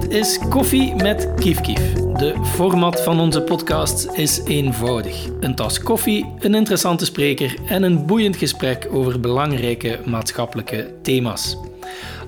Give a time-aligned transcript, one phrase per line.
[0.00, 1.92] Dit is Koffie met Kief Kief.
[1.92, 5.26] De format van onze podcast is eenvoudig.
[5.40, 11.56] Een tas koffie, een interessante spreker en een boeiend gesprek over belangrijke maatschappelijke thema's.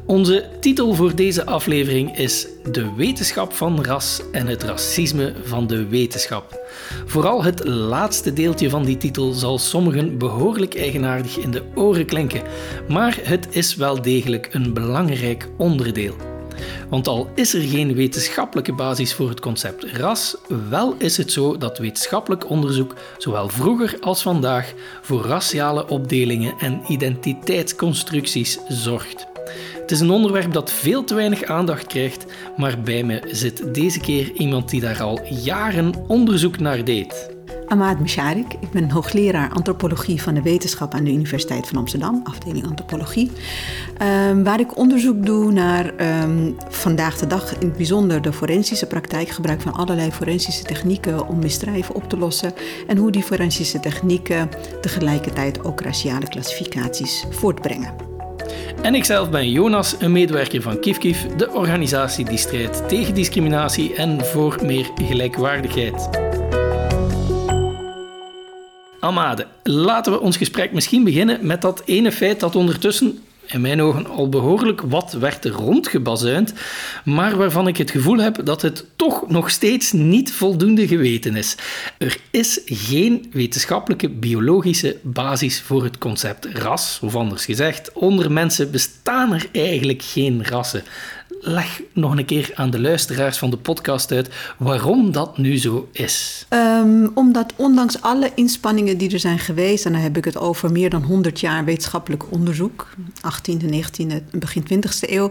[0.06, 5.86] Onze titel voor deze aflevering is De wetenschap van ras en het racisme van de
[5.86, 6.60] wetenschap.
[7.06, 12.42] Vooral het laatste deeltje van die titel zal sommigen behoorlijk eigenaardig in de oren klinken,
[12.88, 16.29] maar het is wel degelijk een belangrijk onderdeel.
[16.90, 20.36] Want al is er geen wetenschappelijke basis voor het concept ras,
[20.68, 24.72] wel is het zo dat wetenschappelijk onderzoek zowel vroeger als vandaag
[25.02, 29.26] voor raciale opdelingen en identiteitsconstructies zorgt.
[29.80, 32.26] Het is een onderwerp dat veel te weinig aandacht krijgt,
[32.56, 37.38] maar bij me zit deze keer iemand die daar al jaren onderzoek naar deed.
[37.70, 38.52] Ahmad Misharik.
[38.60, 43.30] Ik ben hoogleraar antropologie van de wetenschap aan de Universiteit van Amsterdam, afdeling antropologie.
[44.28, 48.86] Um, waar ik onderzoek doe naar um, vandaag de dag in het bijzonder de forensische
[48.86, 52.52] praktijk, gebruik van allerlei forensische technieken om misdrijven op te lossen
[52.86, 54.48] en hoe die forensische technieken
[54.80, 57.94] tegelijkertijd ook raciale klassificaties voortbrengen.
[58.82, 64.24] En ikzelf ben Jonas, een medewerker van KIFKIF, de organisatie die strijdt tegen discriminatie en
[64.24, 66.29] voor meer gelijkwaardigheid.
[69.00, 73.82] Amade, laten we ons gesprek misschien beginnen met dat ene feit dat ondertussen in mijn
[73.82, 76.52] ogen al behoorlijk wat werd rondgebazuind,
[77.04, 81.56] maar waarvan ik het gevoel heb dat het toch nog steeds niet voldoende geweten is.
[81.98, 88.70] Er is geen wetenschappelijke biologische basis voor het concept ras, of anders gezegd, onder mensen
[88.70, 90.82] bestaan er eigenlijk geen rassen
[91.40, 95.88] leg nog een keer aan de luisteraars van de podcast uit waarom dat nu zo
[95.92, 96.46] is.
[96.48, 100.72] Um, omdat ondanks alle inspanningen die er zijn geweest, en dan heb ik het over
[100.72, 105.30] meer dan 100 jaar wetenschappelijk onderzoek, 18e, 19e, begin 20e eeuw,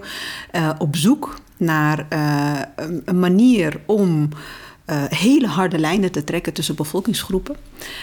[0.52, 2.59] uh, op zoek naar uh,
[3.05, 4.30] een manier om
[4.89, 7.55] uh, hele harde lijnen te trekken tussen bevolkingsgroepen.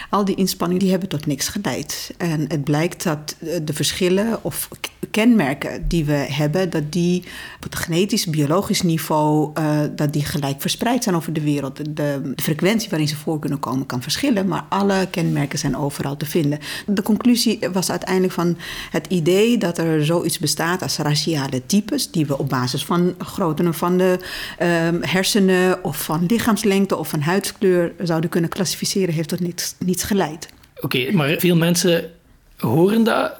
[0.09, 2.13] Al die inspanningen die hebben tot niks geleid.
[2.17, 4.69] En het blijkt dat de verschillen of
[5.11, 7.23] kenmerken die we hebben, dat die
[7.55, 11.95] op het genetisch, biologisch niveau, uh, dat die gelijk verspreid zijn over de wereld.
[11.95, 16.25] De, frequentie waarin ze voor kunnen komen kan verschillen, maar alle kenmerken zijn overal te
[16.25, 16.59] vinden.
[16.85, 18.57] De conclusie was uiteindelijk van
[18.91, 23.73] het idee dat er zoiets bestaat als raciale types, die we op basis van grootte
[23.73, 24.19] van de
[24.61, 24.67] uh,
[25.01, 30.47] hersenen of van lichaamslengte of van huidskleur zouden kunnen klassificeren, heeft tot niets, niets geleid.
[30.81, 32.11] Oké, maar veel mensen
[32.57, 33.31] horen dat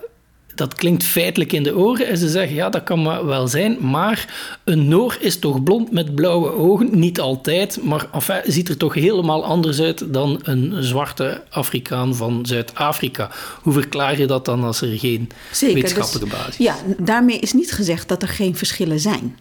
[0.58, 2.08] dat klinkt feitelijk in de oren.
[2.08, 4.34] En ze zeggen, ja, dat kan wel zijn, maar
[4.64, 7.00] een Noor is toch blond met blauwe ogen?
[7.00, 12.46] Niet altijd, maar enfin, ziet er toch helemaal anders uit dan een zwarte Afrikaan van
[12.46, 13.30] Zuid-Afrika.
[13.62, 16.66] Hoe verklaar je dat dan als er geen Zeker, wetenschappelijke dus, basis is?
[16.66, 19.38] Ja, daarmee is niet gezegd dat er geen verschillen zijn.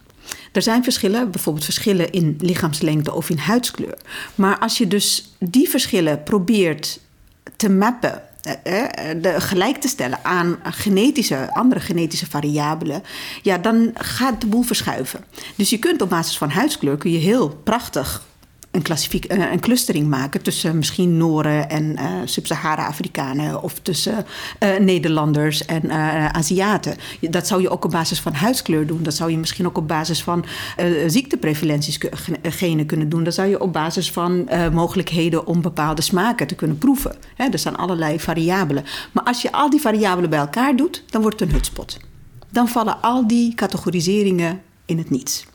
[0.53, 3.99] Er zijn verschillen, bijvoorbeeld verschillen in lichaamslengte of in huidskleur.
[4.34, 7.01] Maar als je dus die verschillen probeert
[7.57, 13.03] te mappen eh, eh, de, gelijk te stellen aan genetische, andere genetische variabelen,
[13.43, 15.25] ja, dan gaat de boel verschuiven.
[15.57, 18.25] Dus je kunt op basis van huidskleur kun je heel prachtig
[18.76, 24.26] een, uh, een clustering maken tussen misschien Noren en uh, Sub-Sahara-Afrikanen of tussen
[24.60, 25.91] uh, Nederlanders en
[26.34, 26.97] Aziaten.
[27.20, 29.03] Dat zou je ook op basis van huidskleur doen.
[29.03, 30.44] Dat zou je misschien ook op basis van
[31.06, 32.00] ziekteprevalenties
[32.42, 33.25] genen kunnen doen.
[33.25, 37.16] Dat zou je op basis van mogelijkheden om bepaalde smaken te kunnen proeven.
[37.36, 38.84] Er zijn allerlei variabelen.
[39.12, 41.98] Maar als je al die variabelen bij elkaar doet, dan wordt het een hutspot.
[42.50, 45.47] Dan vallen al die categoriseringen in het niets.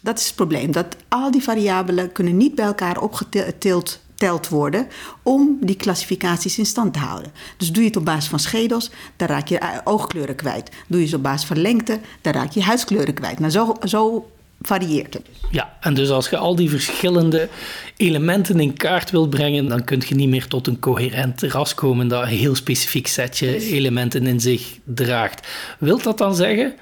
[0.00, 0.72] Dat is het probleem.
[0.72, 4.86] Dat al die variabelen kunnen niet bij elkaar opgeteld telt worden
[5.22, 7.32] om die klassificaties in stand te houden.
[7.56, 10.70] Dus doe je het op basis van schedels, dan raak je oogkleuren kwijt.
[10.86, 13.38] Doe je het op basis van lengte, dan raak je huidskleuren kwijt.
[13.38, 15.26] Maar zo, zo varieert het.
[15.50, 17.48] Ja, en dus als je al die verschillende
[17.96, 22.08] elementen in kaart wilt brengen, dan kun je niet meer tot een coherent ras komen
[22.08, 25.48] dat een heel specifiek setje elementen in zich draagt.
[25.78, 26.74] Wilt dat dan zeggen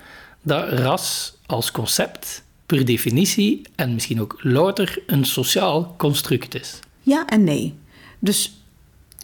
[0.42, 6.80] dat ras als concept per definitie en misschien ook louter een sociaal construct is?
[7.00, 7.74] Ja en nee.
[8.18, 8.62] Dus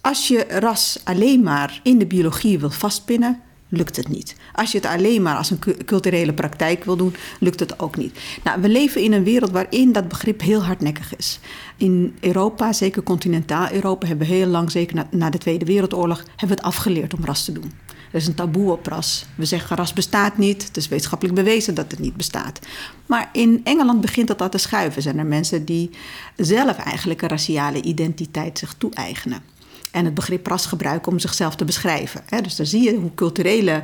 [0.01, 4.37] als je ras alleen maar in de biologie wil vastpinnen, lukt het niet.
[4.53, 8.19] Als je het alleen maar als een culturele praktijk wil doen, lukt het ook niet.
[8.45, 11.39] Nou, we leven in een wereld waarin dat begrip heel hardnekkig is.
[11.77, 16.19] In Europa, zeker continentaal Europa, hebben we heel lang, zeker na, na de Tweede Wereldoorlog,
[16.19, 17.73] hebben we het afgeleerd om ras te doen.
[18.15, 19.27] Er is een taboe op ras.
[19.35, 20.67] We zeggen ras bestaat niet.
[20.67, 22.59] Het is wetenschappelijk bewezen dat het niet bestaat.
[23.07, 25.03] Maar in Engeland begint dat al te schuiven.
[25.03, 25.91] Zijn er mensen die
[26.37, 29.43] zelf eigenlijk een raciale identiteit zich toe-eigenen.
[29.91, 32.25] En het begrip ras gebruiken om zichzelf te beschrijven.
[32.43, 33.83] Dus dan zie je hoe culturele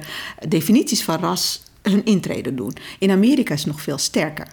[0.48, 2.72] definities van ras hun intrede doen.
[2.98, 4.46] In Amerika is het nog veel sterker.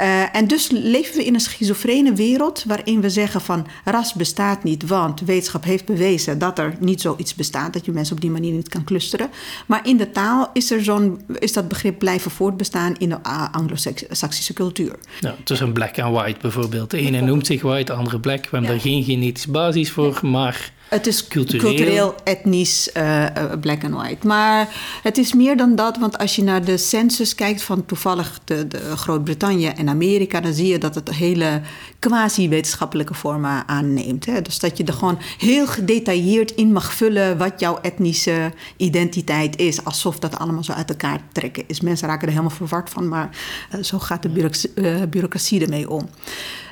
[0.00, 4.64] Uh, en dus leven we in een schizofrene wereld waarin we zeggen van ras bestaat
[4.64, 8.30] niet, want wetenschap heeft bewezen dat er niet zoiets bestaat, dat je mensen op die
[8.30, 9.30] manier niet kan clusteren.
[9.66, 13.22] Maar in de taal is, er zo'n, is dat begrip blijven voortbestaan in de
[13.52, 14.96] Anglo-Saxische cultuur.
[15.20, 16.90] Ja, tussen black en white bijvoorbeeld.
[16.90, 18.42] De ene noemt zich white, de andere black.
[18.42, 23.26] We hebben daar geen genetische basis voor, maar het is cultureel, etnisch, uh,
[23.60, 24.26] black and white.
[24.26, 24.68] Maar
[25.02, 28.66] het is meer dan dat, want als je naar de census kijkt van toevallig de,
[28.94, 31.60] Groot-Brittannië en Amerika, dan zie je dat het hele
[31.98, 34.26] quasi-wetenschappelijke vormen aanneemt.
[34.26, 34.42] Hè?
[34.42, 39.84] Dus dat je er gewoon heel gedetailleerd in mag vullen wat jouw etnische identiteit is,
[39.84, 41.80] alsof dat allemaal zo uit elkaar trekken is.
[41.80, 43.30] Mensen raken er helemaal verward van, maar
[43.74, 46.08] uh, zo gaat de bureaucratie, bureaucratie ermee om.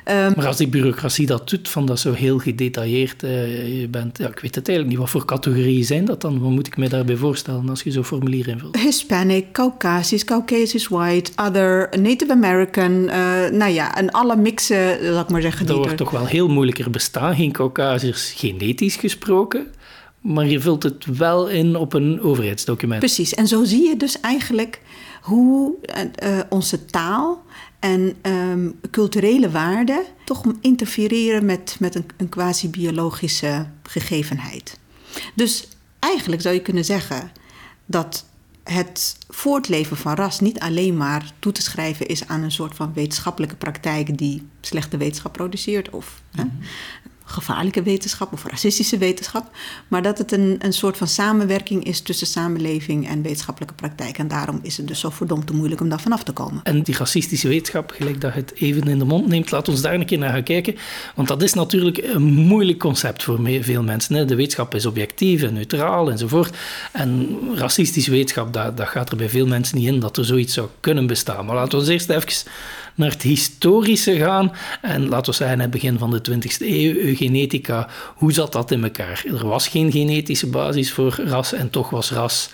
[0.07, 4.17] Um, maar als die bureaucratie dat doet, van dat zo heel gedetailleerd uh, je bent,
[4.17, 6.39] ja, ik weet het eigenlijk niet, wat voor categorieën zijn dat dan?
[6.39, 8.77] Wat moet ik me daarbij voorstellen als je zo'n formulier invult?
[8.77, 13.13] Hispanic, Caucasisch, Caucasisch White, Other, Native American, uh,
[13.51, 15.65] nou ja, en alle mixen, laat ik maar zeggen.
[15.65, 19.67] Dat wordt toch wel heel moeilijker bestaan, geen Caucasiërs genetisch gesproken.
[20.21, 22.99] Maar je vult het wel in op een overheidsdocument.
[22.99, 24.81] Precies, en zo zie je dus eigenlijk
[25.21, 25.75] hoe
[26.23, 27.43] uh, onze taal
[27.83, 34.79] en um, culturele waarden toch interfereren met, met een, een quasi-biologische gegevenheid.
[35.35, 35.67] Dus
[35.99, 37.31] eigenlijk zou je kunnen zeggen
[37.85, 38.25] dat
[38.63, 42.93] het voortleven van ras niet alleen maar toe te schrijven is aan een soort van
[42.93, 46.47] wetenschappelijke praktijk die slechte wetenschap produceert of mhm
[47.33, 49.49] gevaarlijke wetenschap of racistische wetenschap,
[49.87, 54.17] maar dat het een, een soort van samenwerking is tussen samenleving en wetenschappelijke praktijk.
[54.17, 56.59] En daarom is het dus zo verdomd te moeilijk om daar vanaf te komen.
[56.63, 59.93] En die racistische wetenschap, gelijk dat het even in de mond neemt, laat ons daar
[59.93, 60.75] een keer naar gaan kijken.
[61.15, 64.15] Want dat is natuurlijk een moeilijk concept voor veel mensen.
[64.15, 64.25] Hè.
[64.25, 66.57] De wetenschap is objectief en neutraal enzovoort.
[66.91, 70.53] En racistische wetenschap, dat, dat gaat er bij veel mensen niet in dat er zoiets
[70.53, 71.45] zou kunnen bestaan.
[71.45, 72.51] Maar laten we eerst even
[72.95, 74.51] naar het historische gaan.
[74.81, 78.83] En laten we zeggen, het begin van de 20e eeuw, eugenetica, hoe zat dat in
[78.83, 79.23] elkaar?
[79.25, 82.49] Er was geen genetische basis voor ras en toch was ras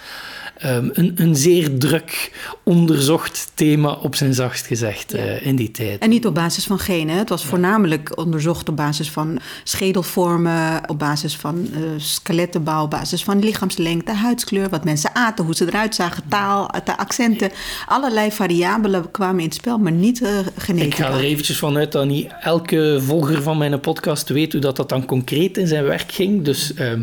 [0.65, 2.31] um, een, een zeer druk
[2.63, 5.99] onderzocht thema, op zijn zachtst gezegd, uh, in die tijd.
[5.99, 7.17] En niet op basis van genen.
[7.17, 13.23] Het was voornamelijk onderzocht op basis van schedelvormen, op basis van uh, skelettenbouw, op basis
[13.23, 17.51] van lichaamslengte, huidskleur, wat mensen aten, hoe ze eruit zagen, taal, de accenten.
[17.85, 21.07] Allerlei variabelen kwamen in het spel, maar niet uh, genetica.
[21.07, 24.75] Ik ga er eventjes vanuit dat niet elke volger van mijn podcast weet hoe dat,
[24.75, 26.43] dat dan concreet in zijn werk ging.
[26.43, 26.73] Dus...
[26.73, 27.01] Ehm,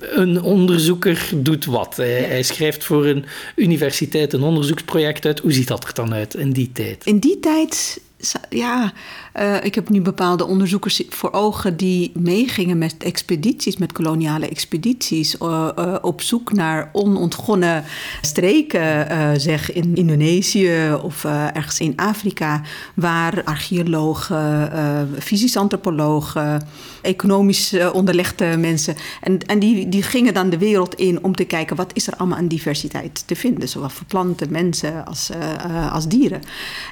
[0.00, 1.96] een onderzoeker doet wat.
[1.96, 3.24] Hij, hij, schrijft voor een
[3.56, 5.38] universiteit een onderzoeksproject uit.
[5.38, 7.06] Hoe ziet dat er dan uit in die tijd?
[7.06, 8.00] In die tijd
[8.48, 8.92] ja,
[9.40, 15.36] uh, ik heb nu bepaalde onderzoekers voor ogen die meegingen met expedities, met koloniale expedities,
[15.42, 17.84] uh, uh, op zoek naar onontgonnen
[18.20, 21.24] streken, zeg in Indonesië of
[21.54, 22.62] ergens in Afrika,
[22.94, 24.70] waar archeologen,
[25.18, 26.66] fysisch antropologen,
[27.02, 31.76] economisch onderlegde mensen, en, en die, die gingen dan de wereld in om te kijken
[31.76, 35.30] wat is er allemaal aan diversiteit te vinden, zowel voor planten, mensen als,
[35.92, 36.40] als dieren.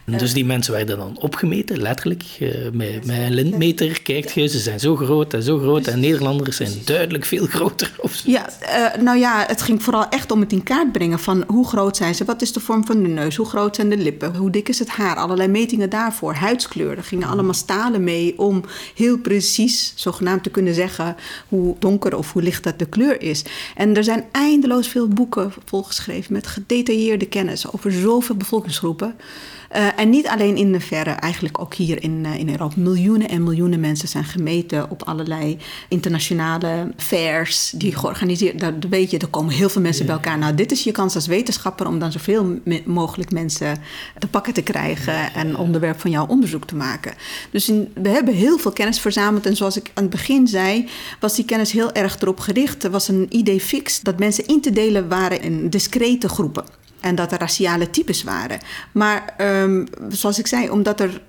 [0.05, 2.30] Dus die mensen werden dan opgemeten, letterlijk.
[2.39, 5.87] Uh, met, met een lintmeter kijkt je, ze zijn zo groot en zo groot.
[5.87, 7.93] En Nederlanders zijn duidelijk veel groter.
[7.99, 11.45] Of ja, uh, nou ja, het ging vooral echt om het in kaart brengen van
[11.47, 13.97] hoe groot zijn ze, wat is de vorm van de neus, hoe groot zijn de
[13.97, 16.97] lippen, hoe dik is het haar, allerlei metingen daarvoor, huidskleur.
[16.97, 18.65] Er gingen allemaal stalen mee om
[18.95, 21.17] heel precies, zogenaamd te kunnen zeggen
[21.49, 23.45] hoe donker of hoe licht dat de kleur is.
[23.75, 29.15] En er zijn eindeloos veel boeken volgeschreven met gedetailleerde kennis over zoveel bevolkingsgroepen.
[29.77, 32.75] Uh, en niet alleen in de verre, eigenlijk ook hier in, uh, in Europa.
[32.77, 35.59] Miljoenen en miljoenen mensen zijn gemeten op allerlei
[35.89, 40.39] internationale fairs die georganiseerd Daar weet je, er komen heel veel mensen bij elkaar.
[40.39, 43.79] Nou, dit is je kans als wetenschapper om dan zoveel mogelijk mensen
[44.19, 47.15] te pakken te krijgen en onderwerp van jouw onderzoek te maken.
[47.51, 49.47] Dus in, we hebben heel veel kennis verzameld.
[49.47, 50.89] En zoals ik aan het begin zei,
[51.21, 52.85] was die kennis heel erg erop gericht.
[52.85, 56.80] Er was een idee fix dat mensen in te delen waren in discrete groepen.
[57.01, 58.59] En dat er raciale types waren.
[58.93, 61.21] Maar um, zoals ik zei, omdat er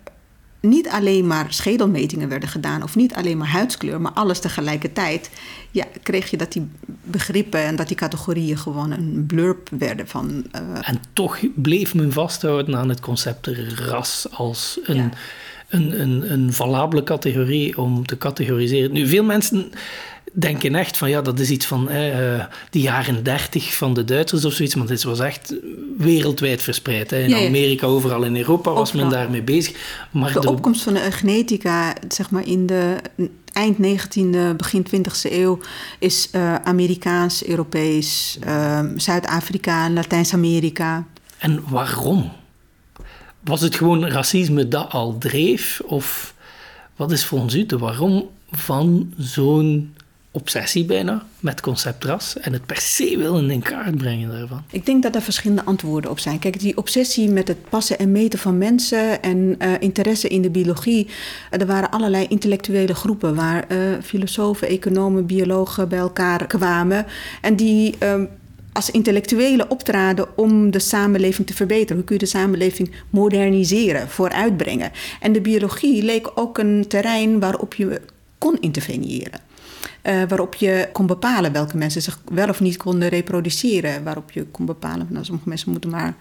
[0.61, 5.29] niet alleen maar schedelmetingen werden gedaan, of niet alleen maar huidskleur, maar alles tegelijkertijd,
[5.71, 6.67] ja, kreeg je dat die
[7.03, 10.45] begrippen en dat die categorieën gewoon een blurb werden van.
[10.55, 10.61] Uh...
[10.81, 14.95] En toch bleef men vasthouden aan het concept ras als een.
[14.95, 15.09] Ja.
[15.69, 18.91] Een, een, een valabele categorie om te categoriseren.
[18.91, 19.71] Nu, veel mensen
[20.31, 24.45] denken echt van ja, dat is iets van eh, de jaren dertig van de Duitsers
[24.45, 24.75] of zoiets.
[24.75, 25.55] Want dit was echt
[25.97, 27.09] wereldwijd verspreid.
[27.09, 27.19] Hè.
[27.19, 30.05] In Amerika, overal in Europa was men daarmee bezig.
[30.11, 32.97] Maar de, opkomst van de genetica, zeg maar in de
[33.53, 35.59] eind 19e, begin 20e eeuw,
[35.99, 41.05] is uh, Amerikaans, Europees, uh, Zuid-Afrika, Latijns-Amerika.
[41.37, 42.31] En waarom?
[43.39, 45.81] Was het gewoon racisme dat al dreef?
[45.85, 46.33] Of
[46.95, 49.93] wat is volgens u de waarom van zo'n
[50.31, 54.63] obsessie bijna met concept ras en het per se willen in kaart brengen daarvan?
[54.71, 56.39] Ik denk dat er verschillende antwoorden op zijn.
[56.39, 60.49] Kijk, die obsessie met het passen en meten van mensen en uh, interesse in de
[60.49, 61.07] biologie.
[61.49, 67.05] er waren allerlei intellectuele groepen waar uh, filosofen, economen, biologen bij elkaar kwamen.
[67.41, 67.95] En die.
[68.03, 68.23] Uh,
[68.73, 71.95] als intellectuelen optraden om de samenleving te verbeteren.
[71.95, 74.91] Hoe kun je de samenleving moderniseren, vooruitbrengen?
[75.19, 78.01] En de biologie leek ook een terrein waarop je
[78.37, 79.50] kon interveneren.
[80.03, 84.03] Uh, waarop je kon bepalen welke mensen zich wel of niet konden reproduceren.
[84.03, 86.15] Waarop je kon bepalen, nou, sommige mensen moeten maar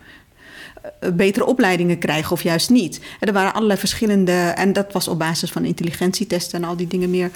[1.01, 3.01] uh, betere opleidingen krijgen of juist niet.
[3.21, 7.11] Er waren allerlei verschillende, en dat was op basis van intelligentietesten en al die dingen
[7.11, 7.31] meer.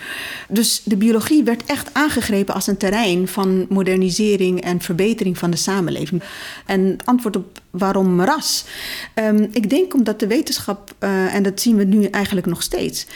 [0.49, 5.57] Dus de biologie werd echt aangegrepen als een terrein van modernisering en verbetering van de
[5.57, 6.23] samenleving.
[6.67, 8.65] En het antwoord op waarom ras?
[9.15, 13.07] Um, ik denk omdat de wetenschap, uh, en dat zien we nu eigenlijk nog steeds,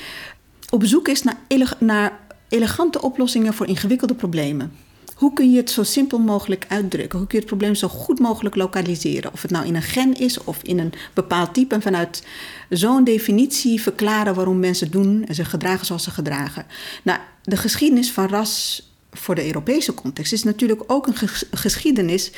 [0.71, 1.37] op zoek is naar,
[1.79, 2.13] naar
[2.49, 4.73] elegante oplossingen voor ingewikkelde problemen.
[5.15, 7.19] Hoe kun je het zo simpel mogelijk uitdrukken?
[7.19, 9.33] Hoe kun je het probleem zo goed mogelijk lokaliseren?
[9.33, 11.75] Of het nou in een gen is of in een bepaald type.
[11.75, 12.23] En vanuit
[12.69, 16.67] zo'n definitie verklaren waarom mensen doen en zich gedragen zoals ze gedragen.
[17.03, 22.33] Nou, de geschiedenis van ras voor de Europese context is natuurlijk ook een geschiedenis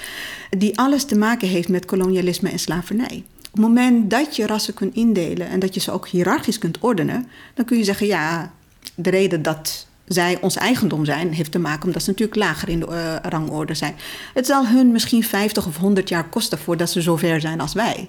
[0.50, 3.24] die alles te maken heeft met kolonialisme en slavernij.
[3.38, 6.78] Op het moment dat je rassen kunt indelen en dat je ze ook hiërarchisch kunt
[6.78, 8.54] ordenen, dan kun je zeggen: ja,
[8.94, 12.80] de reden dat zij ons eigendom zijn, heeft te maken omdat ze natuurlijk lager in
[12.80, 13.94] de uh, rangorde zijn.
[14.34, 18.08] Het zal hun misschien 50 of 100 jaar kosten voordat ze zover zijn als wij.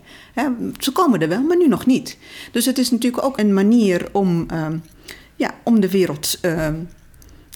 [0.80, 2.18] Ze komen er wel, maar nu nog niet.
[2.52, 4.68] Dus het is natuurlijk ook een manier om, uh,
[5.36, 6.68] ja, om de wereld uh,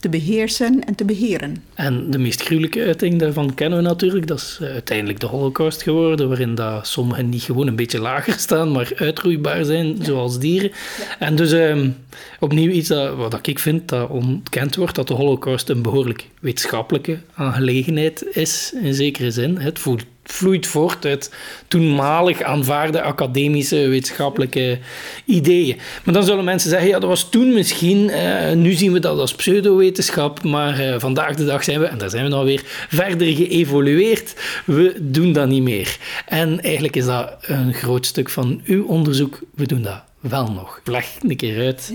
[0.05, 1.63] te beheersen en te beheren.
[1.73, 4.27] En de meest gruwelijke uiting daarvan kennen we natuurlijk.
[4.27, 8.71] Dat is uiteindelijk de holocaust geworden, waarin dat sommigen niet gewoon een beetje lager staan,
[8.71, 10.03] maar uitroeibaar zijn, ja.
[10.03, 10.71] zoals dieren.
[10.97, 11.19] Ja.
[11.19, 11.95] En dus um,
[12.39, 17.17] opnieuw iets dat, wat ik vind dat ontkend wordt, dat de holocaust een behoorlijk wetenschappelijke
[17.33, 19.57] aangelegenheid is, in zekere zin.
[19.57, 21.33] Het voelt vloeit voort uit
[21.67, 24.79] toenmalig aanvaarde academische wetenschappelijke
[25.25, 25.77] ideeën.
[26.03, 29.19] Maar dan zullen mensen zeggen, ja, dat was toen misschien, eh, nu zien we dat
[29.19, 32.61] als pseudowetenschap, maar eh, vandaag de dag zijn we, en daar zijn we nou weer,
[32.89, 34.33] verder geëvolueerd.
[34.65, 35.97] We doen dat niet meer.
[36.25, 39.39] En eigenlijk is dat een groot stuk van uw onderzoek.
[39.55, 40.81] We doen dat wel nog.
[40.83, 41.93] Leg een keer uit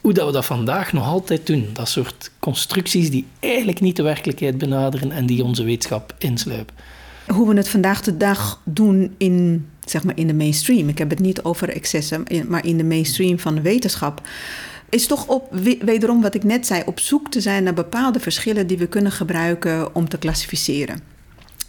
[0.00, 1.68] hoe dat we dat vandaag nog altijd doen.
[1.72, 6.74] Dat soort constructies die eigenlijk niet de werkelijkheid benaderen en die onze wetenschap insluipen
[7.26, 10.88] hoe we het vandaag de dag doen in, zeg maar in de mainstream.
[10.88, 14.20] Ik heb het niet over excessen, maar in de mainstream van de wetenschap.
[14.88, 15.48] Is toch op,
[15.80, 19.12] wederom wat ik net zei, op zoek te zijn naar bepaalde verschillen die we kunnen
[19.12, 21.00] gebruiken om te klassificeren.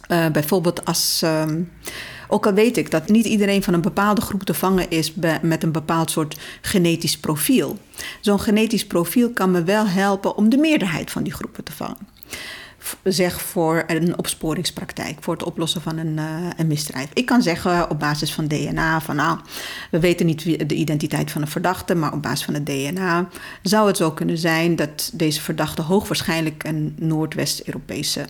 [0.08, 1.22] Uh, bijvoorbeeld als.
[1.24, 1.70] Um,
[2.28, 5.62] ook al weet ik dat niet iedereen van een bepaalde groep te vangen is met
[5.62, 7.78] een bepaald soort genetisch profiel.
[8.20, 12.15] Zo'n genetisch profiel kan me wel helpen om de meerderheid van die groepen te vangen
[13.02, 17.08] zeg voor een opsporingspraktijk, voor het oplossen van een, uh, een misdrijf.
[17.12, 19.38] Ik kan zeggen op basis van DNA van nou,
[19.90, 23.28] we weten niet de identiteit van een verdachte, maar op basis van het DNA
[23.62, 28.26] zou het zo kunnen zijn dat deze verdachte hoogwaarschijnlijk een Noordwest-Europese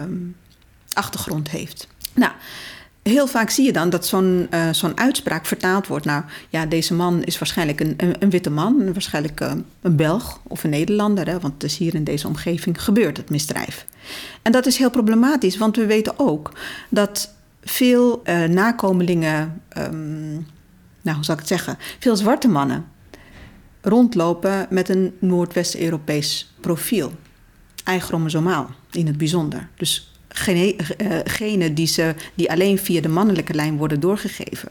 [0.00, 0.36] um,
[0.92, 1.88] achtergrond heeft.
[2.14, 2.32] Nou,
[3.08, 6.04] heel vaak zie je dan dat zo'n uh, zo'n uitspraak vertaald wordt.
[6.04, 10.64] Nou, ja, deze man is waarschijnlijk een, een, witte man, waarschijnlijk uh, een Belg of
[10.64, 13.86] een Nederlander, hè, want het is hier in deze omgeving gebeurt het misdrijf.
[14.42, 16.52] En dat is heel problematisch, want we weten ook
[16.88, 20.46] dat veel uh, nakomelingen, um,
[21.02, 22.84] nou hoe zal ik het zeggen, veel zwarte mannen
[23.80, 27.12] rondlopen met een Noordwest-Europees profiel.
[27.84, 29.68] Eichromosomaal in het bijzonder.
[29.76, 30.17] Dus
[31.24, 34.68] genen die, ze, die alleen via de mannelijke lijn worden doorgegeven.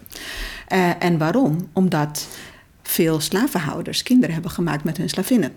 [0.74, 1.70] Uh, en waarom?
[1.74, 2.28] Omdat
[2.84, 5.52] veel slavenhouders kinderen hebben gemaakt met hun slavinnen.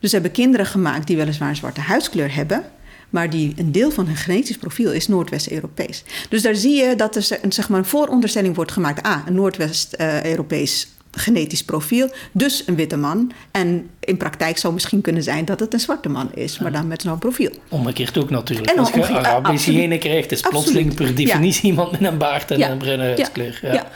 [0.00, 2.64] Dus ze hebben kinderen gemaakt die weliswaar een zwarte huidskleur hebben,
[3.10, 6.04] maar die een deel van hun genetisch profiel is Noordwest-Europees.
[6.28, 9.02] Dus daar zie je dat er een, zeg maar, een vooronderstelling wordt gemaakt.
[9.02, 10.88] Ah, een Noordwest-Europees
[11.20, 13.32] genetisch profiel, dus een witte man.
[13.50, 16.86] En in praktijk zou misschien kunnen zijn dat het een zwarte man is, maar dan
[16.86, 17.50] met zo'n profiel.
[17.68, 18.70] Omgekeerd ook natuurlijk.
[18.70, 22.70] En Als je Arabische genen krijgt, is plotseling per definitie iemand met een baard en
[22.70, 23.58] een bruine huidskleur.
[23.62, 23.86] Ja.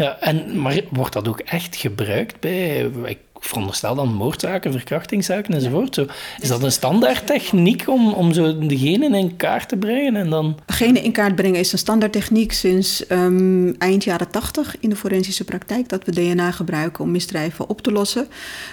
[0.00, 0.18] Ja.
[0.20, 2.90] en, maar wordt dat ook echt gebruikt bij...
[3.04, 5.94] Ik veronderstel dan moordzaken, verkrachtingszaken enzovoort.
[5.94, 6.06] Zo,
[6.40, 10.16] is dat een standaard techniek om, om zo de genen in kaart te brengen?
[10.16, 10.58] En dan...
[10.66, 14.96] Genen in kaart brengen is een standaard techniek sinds um, eind jaren 80 in de
[14.96, 15.88] forensische praktijk.
[15.88, 18.28] Dat we DNA gebruiken om misdrijven op te lossen.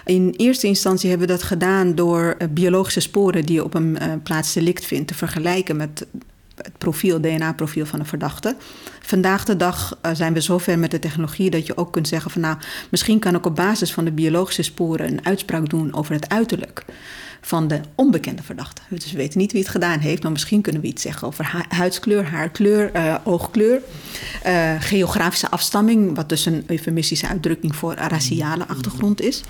[0.05, 3.97] In eerste instantie hebben we dat gedaan door uh, biologische sporen die je op een
[4.01, 6.05] uh, plaats delict vindt te vergelijken met
[6.61, 8.55] het profiel, DNA-profiel van een verdachte.
[9.01, 12.31] Vandaag de dag uh, zijn we zover met de technologie dat je ook kunt zeggen
[12.31, 12.57] van nou,
[12.89, 16.85] misschien kan ik op basis van de biologische sporen een uitspraak doen over het uiterlijk
[17.47, 18.81] van de onbekende verdachte.
[18.89, 21.65] Dus we weten niet wie het gedaan heeft, maar misschien kunnen we iets zeggen over
[21.69, 23.81] huidskleur, haarkleur, uh, oogkleur,
[24.45, 29.43] uh, geografische afstamming, wat dus een eufemistische uitdrukking voor raciale achtergrond is.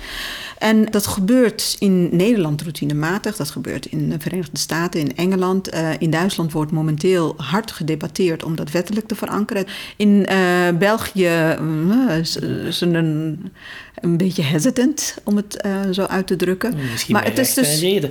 [0.58, 5.74] En dat gebeurt in Nederland routinematig, dat gebeurt in de Verenigde Staten, in Engeland.
[5.74, 9.66] Uh, in Duitsland wordt momenteel hard gedebatteerd om dat wettelijk te verankeren.
[9.96, 10.26] In
[10.78, 11.56] België
[12.68, 13.52] zijn een
[14.00, 16.74] een beetje hesitant, om het uh, zo uit te drukken.
[16.90, 17.80] Misschien maar het is dus...
[17.80, 18.10] reden.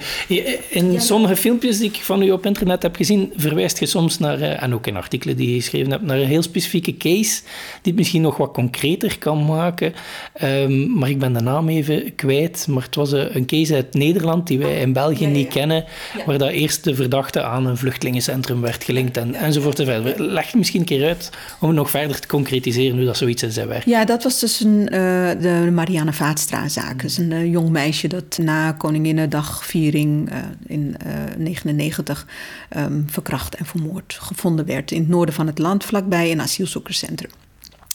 [0.69, 4.39] In sommige filmpjes die ik van u op internet heb gezien, verwijst je soms naar,
[4.39, 7.41] uh, en ook in artikelen die je geschreven hebt, naar een heel specifieke case,
[7.81, 9.93] die het misschien nog wat concreter kan maken.
[10.43, 12.65] Um, maar ik ben de naam even kwijt.
[12.69, 15.85] Maar het was een, een case uit Nederland die wij in België ja, niet kennen,
[16.25, 19.79] waar dat eerst de verdachte aan een vluchtelingencentrum werd gelinkt en, enzovoort.
[19.79, 20.19] Enzovoort.
[20.19, 21.29] Leg je misschien een keer uit
[21.59, 23.85] om het nog verder te concretiseren hoe dat zoiets in zijn werk.
[23.85, 24.85] Ja, dat was dus een,
[25.41, 27.01] de Marianne Vaatstra-zaak.
[27.01, 32.27] Dat is een uh, jong meisje dat na Koninginnedagviering uh, in 1999
[32.77, 36.41] uh, um, verkracht en vermoord gevonden werd in het noorden van het land, vlakbij een
[36.41, 37.31] asielzoekerscentrum.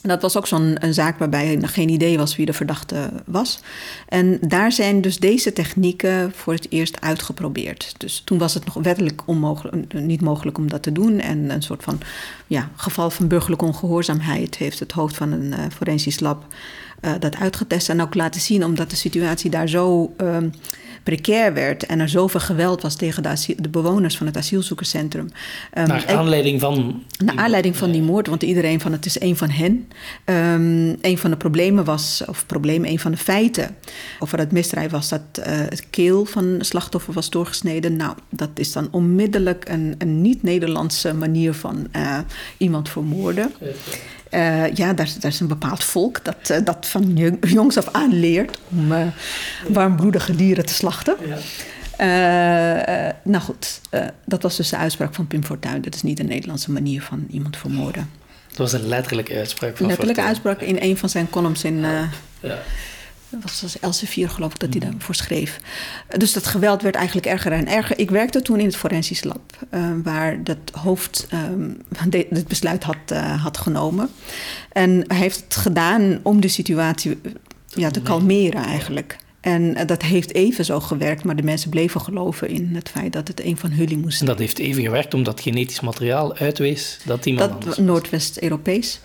[0.03, 3.61] En dat was ook zo'n zaak waarbij geen idee was wie de verdachte was.
[4.09, 7.95] En daar zijn dus deze technieken voor het eerst uitgeprobeerd.
[7.99, 11.21] Dus toen was het nog wettelijk onmogelijk, niet mogelijk om dat te doen.
[11.21, 12.01] En een soort van
[12.47, 16.45] ja, geval van burgerlijke ongehoorzaamheid heeft het hoofd van een forensisch lab
[17.03, 20.53] uh, dat uitgetest en ook laten zien, omdat de situatie daar zo um,
[21.03, 25.29] precair werd en er zoveel geweld was tegen de, asiel, de bewoners van het asielzoekerscentrum.
[25.79, 27.03] Um, naar aanleiding van.
[27.25, 29.89] Naar aanleiding van die moord, want iedereen van het is een van hen.
[30.25, 33.77] Um, een van de problemen was, of probleem, een van de feiten
[34.19, 37.97] over het misdrijf was dat uh, het keel van het slachtoffer was doorgesneden.
[37.97, 42.19] Nou, dat is dan onmiddellijk een, een niet-Nederlandse manier van uh,
[42.57, 43.53] iemand vermoorden.
[44.35, 48.21] Uh, ja, daar, daar, is een bepaald volk dat, uh, dat van jongs af aan
[48.21, 49.07] leert om uh,
[49.69, 51.17] warmbloedige dieren te slachten.
[51.27, 51.37] Ja.
[53.23, 53.81] nou goed,
[54.25, 55.83] dat was dus de uitspraak van Pim Fortuyn.
[55.83, 58.11] Dat is niet een Nederlandse manier van iemand vermoorden.
[58.49, 61.85] Dat was een letterlijke uitspraak van Letterlijke uitspraak in een van zijn columns in...
[62.41, 62.59] Ja
[63.41, 64.91] dat was Elsevier geloof ik dat hij mm.
[64.91, 65.61] daarvoor schreef.
[66.17, 67.99] Dus dat geweld werd eigenlijk erger en erger.
[67.99, 71.83] Ik werkte toen in het forensisch lab, uh, waar dat hoofd um,
[72.29, 74.11] het besluit had, uh, had genomen.
[74.73, 77.21] En hij heeft het gedaan om de situatie
[77.67, 79.17] ja, te kalmeren eigenlijk.
[79.41, 83.29] En dat heeft even zo gewerkt, maar de mensen bleven geloven in het feit dat
[83.29, 84.31] het een van jullie moest zijn.
[84.31, 89.01] En dat heeft even gewerkt omdat genetisch materiaal uitwees dat iemand dat Noordwest-Europees.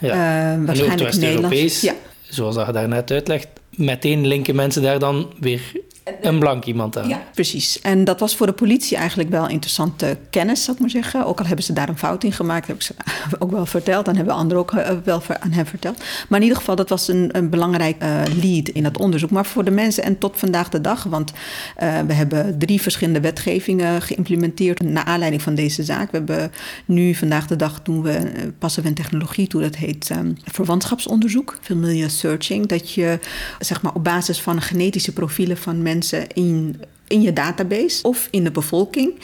[0.00, 0.08] Ja.
[0.08, 1.94] Uh, waarschijnlijk Noordwest-Europees, ja.
[2.22, 5.72] zoals dat je daarnet uitlegt, meteen linken mensen daar dan weer
[6.20, 7.08] een blank iemand aan.
[7.08, 7.80] Ja, precies.
[7.80, 11.26] En dat was voor de politie eigenlijk wel interessante kennis, zou ik maar zeggen.
[11.26, 12.94] Ook al hebben ze daar een fout in gemaakt, heb ik ze
[13.38, 14.04] ook wel verteld.
[14.04, 15.98] Dan hebben anderen ook eh, wel aan hem verteld.
[16.28, 19.30] Maar in ieder geval, dat was een, een belangrijk uh, lead in dat onderzoek.
[19.30, 23.20] Maar voor de mensen en tot vandaag de dag, want uh, we hebben drie verschillende
[23.20, 26.10] wetgevingen geïmplementeerd naar aanleiding van deze zaak.
[26.10, 26.52] We hebben
[26.84, 31.58] nu vandaag de dag doen we, passen we een technologie toe, dat heet um, verwantschapsonderzoek,
[31.60, 32.66] familiar searching.
[32.66, 33.18] Dat je
[33.58, 38.28] zeg maar op basis van genetische profielen van mensen mensen in, in je database of
[38.30, 39.20] in de bevolking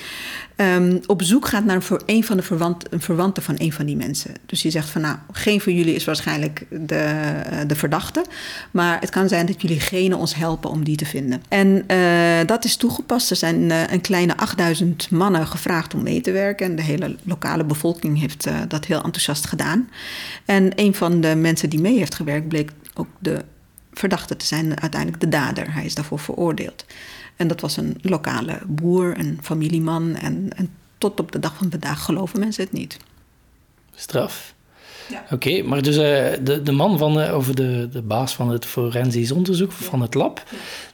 [0.61, 3.01] um, op zoek gaat naar een, van de verwant, een
[3.43, 4.35] van een van die mensen.
[4.47, 8.25] Dus je zegt van nou, geen van jullie is waarschijnlijk de, eh, de verdachte,
[8.71, 11.43] maar het kan zijn dat jullie genen ons helpen om die te vinden.
[11.49, 13.31] En uh, dat is toegepast.
[13.31, 17.17] Er zijn uh, een kleine 8000 mannen gevraagd om mee te werken en de hele
[17.23, 19.89] lokale bevolking heeft dat heel enthousiast gedaan.
[20.45, 23.45] En een van de mensen die mee heeft gewerkt bleek ook de
[24.01, 25.73] verdachte te zijn, uiteindelijk de dader.
[25.73, 26.85] Hij is daarvoor veroordeeld.
[27.37, 30.15] En dat was een lokale boer, een familieman.
[30.15, 32.97] En, en tot op de dag van vandaag geloven mensen het niet.
[33.95, 34.55] Straf.
[35.11, 35.25] Ja.
[35.31, 36.03] Oké, maar dus uh,
[36.45, 40.15] de, de man van, uh, of de, de baas van het forensisch onderzoek, van het
[40.15, 40.43] lab,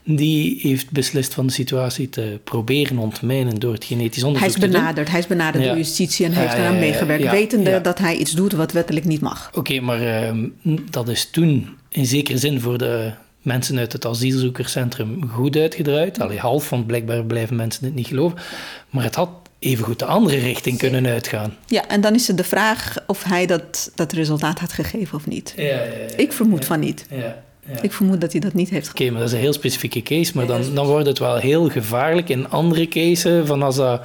[0.03, 4.71] die heeft beslist van de situatie te proberen ontmijnen door het genetisch onderzoek Hij is
[4.71, 8.51] benaderd, hij is benaderd door justitie en heeft eraan meegewerkt, wetende dat hij iets doet
[8.51, 9.49] wat wettelijk niet mag.
[9.53, 15.29] Oké, maar uh, dat is toen in zekere zin voor de mensen uit het asielzoekerscentrum
[15.29, 16.19] goed uitgedraaid.
[16.19, 18.37] Allee, half, want blijkbaar blijven mensen het niet geloven.
[18.89, 21.55] Maar het had evengoed de andere richting kunnen uitgaan.
[21.65, 25.27] Ja, en dan is het de vraag of hij dat, dat resultaat had gegeven of
[25.27, 25.53] niet.
[25.55, 27.05] Ja, ja, ja Ik vermoed van niet.
[27.09, 27.45] Ja.
[27.81, 30.01] Ik vermoed dat hij dat niet heeft Oké, okay, maar dat is een heel specifieke
[30.01, 30.31] case.
[30.35, 33.47] Maar dan, dan wordt het wel heel gevaarlijk in andere cases.
[33.47, 34.01] Van als dat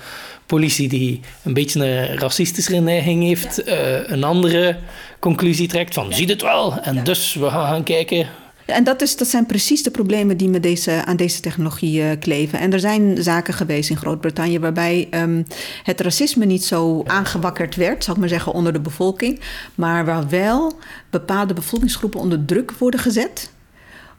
[0.47, 4.77] politie die een beetje een racistische neiging heeft, uh, een andere
[5.23, 6.79] conclusie trekt van zie het wel.
[6.81, 8.29] En dus we gaan gaan kijken
[8.67, 12.11] En dat, is, dat zijn precies de problemen die met deze, aan deze technologie uh,
[12.21, 12.59] kleven.
[12.59, 15.47] En er zijn zaken geweest in Groot-Brittannië waarbij um,
[15.83, 19.41] het racisme niet zo aangewakkerd werd, zal ik maar zeggen, onder de bevolking.
[19.75, 20.73] Maar waar wel
[21.11, 23.53] bepaalde bevolkingsgroepen onder druk worden gezet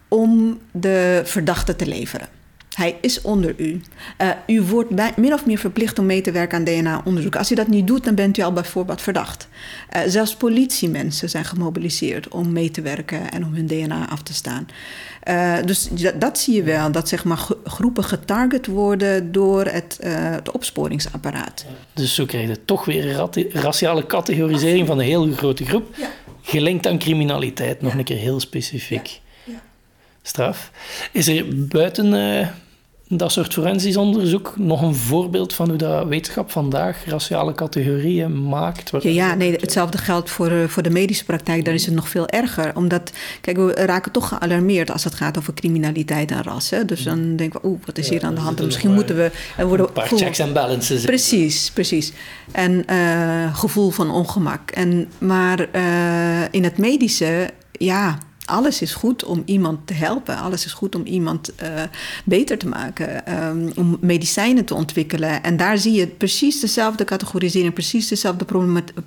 [0.08, 2.28] om de verdachte te leveren.
[2.76, 3.82] Hij is onder u.
[4.22, 7.36] Uh, u wordt bij, min of meer verplicht om mee te werken aan DNA-onderzoek.
[7.36, 9.48] Als u dat niet doet, dan bent u al bijvoorbeeld verdacht.
[9.96, 14.34] Uh, zelfs politiemensen zijn gemobiliseerd om mee te werken en om hun DNA af te
[14.34, 14.68] staan.
[15.30, 19.98] Uh, dus dat, dat, zie je wel, dat zeg maar, groepen getarget worden door het,
[20.04, 21.66] het opsporingsapparaat.
[21.94, 25.96] Dus zo krijg je toch weer een raciale categorisering van een heel grote groep.
[25.96, 26.10] Ja.
[26.42, 27.98] Gelinkt aan criminaliteit, nog ja.
[27.98, 29.08] een keer heel specifiek.
[29.08, 29.23] Ja.
[30.24, 30.72] Straf.
[31.12, 32.14] Is er buiten
[33.18, 38.92] dat soort forensisch onderzoek nog een voorbeeld van hoe dat wetenschap vandaag raciale categorieën maakt?
[39.00, 41.66] Ja, ja, nee, hetzelfde geldt voor, eh, voor de medische praktijk.
[41.66, 42.76] Daar is het nog veel erger.
[42.76, 46.70] Omdat, kijk, we raken toch gealarmeerd als het gaat over criminaliteit en ras.
[46.70, 46.86] Hè?
[46.86, 48.60] Dus dan denken we, oeh, wat is hier aan de hand?
[48.60, 49.32] En misschien moeten we...
[49.58, 51.04] Er worden een paar checks en balances.
[51.04, 52.14] Precies, precies.
[52.52, 54.72] En uh, gevoel van ongemak.
[54.72, 55.60] En, maar
[56.52, 60.38] in het medische, ja alles is goed om iemand te helpen.
[60.38, 61.68] Alles is goed om iemand uh,
[62.26, 63.34] beter te maken.
[63.44, 65.44] Um, om medicijnen te ontwikkelen.
[65.44, 68.46] En daar zie je precies dezelfde categorisering, precies dezelfde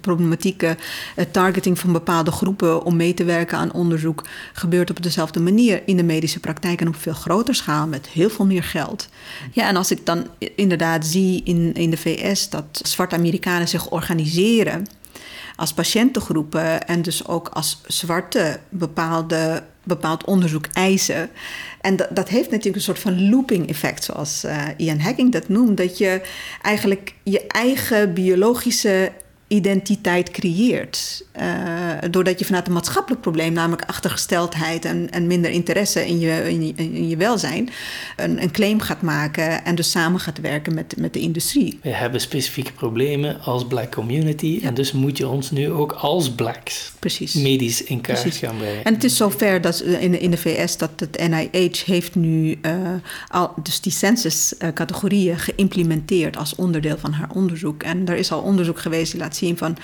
[0.00, 0.76] problematieke
[1.16, 4.24] uh, targeting van bepaalde groepen om mee te werken aan onderzoek.
[4.52, 8.30] Gebeurt op dezelfde manier in de medische praktijk en op veel groter schaal met heel
[8.30, 9.08] veel meer geld.
[9.52, 13.90] Ja, en als ik dan inderdaad zie in, in de VS dat zwarte Amerikanen zich
[13.90, 14.86] organiseren
[15.56, 21.30] als patiëntengroepen en dus ook als zwarte bepaalde, bepaald onderzoek eisen.
[21.80, 25.48] En dat, dat heeft natuurlijk een soort van looping effect, zoals uh, Ian Hacking dat
[25.48, 25.76] noemt.
[25.76, 26.20] Dat je
[26.62, 29.12] eigenlijk je eigen biologische
[29.48, 31.24] identiteit creëert.
[31.40, 36.50] Uh, doordat je vanuit een maatschappelijk probleem, namelijk achtergesteldheid en, en minder interesse in je,
[36.50, 37.70] in je, in je welzijn,
[38.16, 41.78] een, een, claim gaat maken en dus samen gaat werken met, met de industrie.
[41.82, 46.30] We hebben specifieke problemen als black community en dus moet je ons nu ook als
[46.30, 47.34] blacks Precies.
[47.34, 48.40] medisch in kaart Precies.
[48.40, 48.84] gaan brengen.
[48.84, 52.72] En het is zover dat in, in de VS dat het NIH heeft nu uh,
[53.28, 57.82] al, dus die census-categorieën geïmplementeerd als onderdeel van haar onderzoek.
[57.82, 59.76] En er is al onderzoek geweest die laat zien van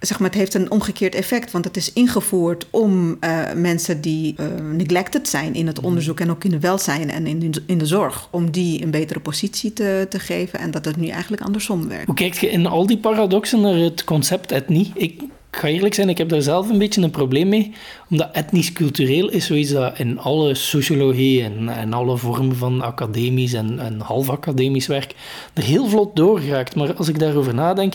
[0.00, 1.50] zeg maar, het heeft een omgekeerd effect.
[1.50, 5.86] Want het is ingevoerd om uh, mensen die uh, neglected zijn in het mhm.
[5.86, 8.90] onderzoek en ook in de welzijn en in de, in de zorg, om die een
[8.90, 10.58] betere positie te, te geven.
[10.58, 12.06] En dat het nu eigenlijk andersom werkt.
[12.06, 14.92] Hoe kijk je in al die paradoxen naar het concept etnie?
[14.94, 17.72] Ik ga eerlijk zijn, ik heb daar zelf een beetje een probleem mee.
[18.10, 23.78] Omdat etnisch-cultureel is zoiets dat in alle sociologie en, en alle vormen van academisch en,
[23.78, 25.14] en half academisch werk
[25.54, 26.74] er heel vlot doorgaat.
[26.74, 27.94] Maar als ik daarover nadenk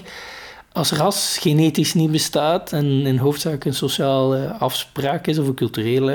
[0.74, 6.14] als ras genetisch niet bestaat en in hoofdzaak een sociale afspraak is of een culturele,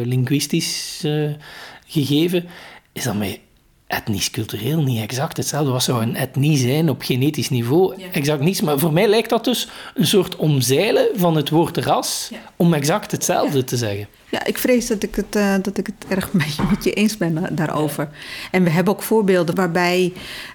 [0.00, 1.30] uh, linguistisch uh,
[1.86, 2.44] gegeven,
[2.92, 3.38] is dat met
[3.86, 5.70] etnisch-cultureel niet exact hetzelfde.
[5.70, 7.94] Wat zou een etnie zijn op genetisch niveau?
[8.12, 8.60] Exact niets.
[8.60, 13.10] Maar voor mij lijkt dat dus een soort omzeilen van het woord ras om exact
[13.10, 14.08] hetzelfde te zeggen.
[14.36, 16.92] Ja, ik vrees dat ik het, uh, dat ik het erg met je, met je
[16.92, 18.08] eens ben uh, daarover.
[18.50, 20.12] En we hebben ook voorbeelden waarbij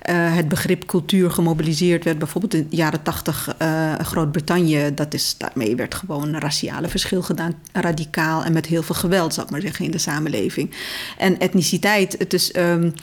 [0.09, 2.17] uh, het begrip cultuur gemobiliseerd werd.
[2.17, 3.55] Bijvoorbeeld in de jaren tachtig
[4.01, 4.91] Groot-Brittannië.
[4.95, 7.53] Dat is, daarmee werd gewoon een raciale verschil gedaan.
[7.71, 10.71] Radicaal en met heel veel geweld, zou ik maar zeggen, in de samenleving.
[11.17, 12.55] En etniciteit, het is...
[12.55, 12.93] Um,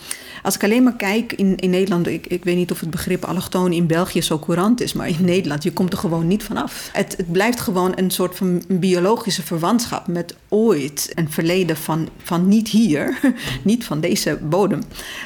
[0.42, 3.24] als ik alleen maar kijk in, in Nederland, ik, ik weet niet of het begrip
[3.24, 6.90] allochtoon in België zo courant is, maar in Nederland, je komt er gewoon niet vanaf.
[6.92, 12.48] Het, het blijft gewoon een soort van biologische verwantschap met ooit een verleden van, van
[12.48, 13.18] niet hier,
[13.62, 14.82] niet van deze bodem.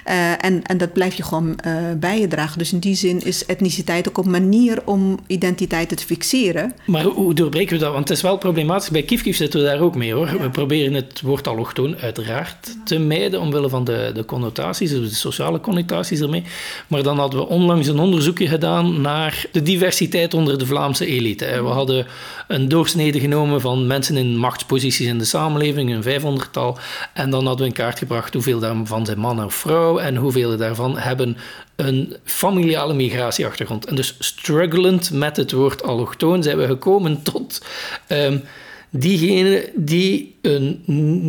[0.07, 2.59] Uh, en, en dat blijf je gewoon uh, bij je dragen.
[2.59, 6.75] Dus in die zin is etniciteit ook een manier om identiteiten te fixeren.
[6.87, 7.93] Maar hoe doorbreken we dat?
[7.93, 8.91] Want het is wel problematisch.
[8.91, 10.41] Bij Kiefkief zitten we daar ook mee hoor.
[10.41, 15.61] We proberen het woord allochtoon uiteraard te mijden omwille van de, de connotaties, de sociale
[15.61, 16.43] connotaties ermee.
[16.87, 21.45] Maar dan hadden we onlangs een onderzoekje gedaan naar de diversiteit onder de Vlaamse elite.
[21.45, 22.07] We hadden
[22.49, 26.79] een doorsnede genomen van mensen in machtsposities in de samenleving, een vijfhonderdtal.
[27.15, 30.57] En dan hadden we in kaart gebracht hoeveel daarvan zijn man of vrouw en hoeveel
[30.57, 31.37] daarvan hebben
[31.77, 33.87] een familiale migratieachtergrond.
[33.87, 37.65] En dus strugglend met het woord allochtoon zijn we gekomen tot
[38.09, 38.43] um,
[38.91, 40.83] diegenen die een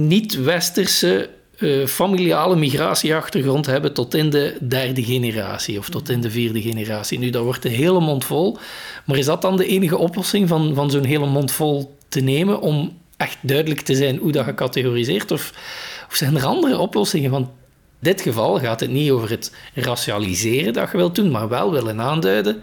[0.08, 1.30] niet-westerse
[1.64, 7.20] uh, familiale migratieachtergrond hebben tot in de derde generatie of tot in de vierde generatie.
[7.20, 8.58] Nu, dat wordt een hele mond vol.
[9.06, 12.62] Maar is dat dan de enige oplossing van, van zo'n hele mond vol te nemen
[12.62, 15.32] om echt duidelijk te zijn hoe dat gecategoriseerd?
[15.32, 15.54] Of,
[16.10, 17.32] of zijn er andere oplossingen?
[17.32, 21.50] Want in dit geval gaat het niet over het racialiseren dat je wilt doen, maar
[21.50, 22.62] wel willen aanduiden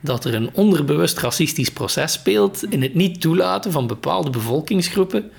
[0.00, 5.30] dat er een onderbewust racistisch proces speelt in het niet toelaten van bepaalde bevolkingsgroepen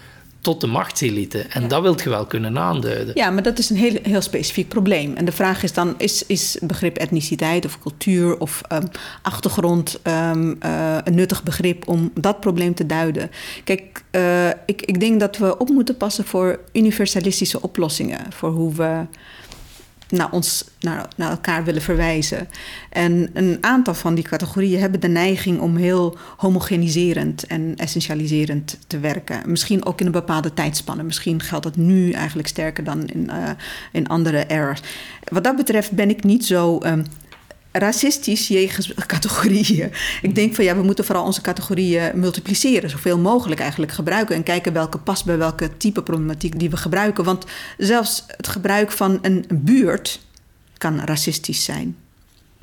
[0.44, 1.40] tot de machtselite.
[1.40, 3.12] En dat wilt je wel kunnen aanduiden.
[3.16, 5.16] Ja, maar dat is een heel, heel specifiek probleem.
[5.16, 8.84] En de vraag is dan, is, is begrip etniciteit of cultuur of um,
[9.22, 13.32] achtergrond um, uh, een nuttig begrip om dat probleem te duiden?
[13.64, 18.20] Kijk, uh, ik, ik denk dat we op moeten passen voor universalistische oplossingen.
[18.30, 19.06] Voor hoe we
[20.14, 22.48] naar, ons, naar, naar elkaar willen verwijzen.
[22.90, 29.00] En een aantal van die categorieën hebben de neiging om heel homogeniserend en essentialiserend te
[29.00, 29.42] werken.
[29.46, 31.04] Misschien ook in een bepaalde tijdspanne.
[31.04, 33.50] Misschien geldt dat nu eigenlijk sterker dan in, uh,
[33.92, 34.82] in andere eras.
[35.24, 37.06] Wat dat betreft ben ik niet zo um,
[37.74, 39.92] racistisch jegens categorieën.
[40.22, 44.44] Ik denk van ja, we moeten vooral onze categorieën multipliceren, zoveel mogelijk eigenlijk gebruiken en
[44.44, 47.24] kijken welke past bij welke type problematiek die we gebruiken.
[47.24, 47.46] Want
[47.78, 50.20] zelfs het gebruik van een buurt
[50.78, 51.98] kan racistisch zijn.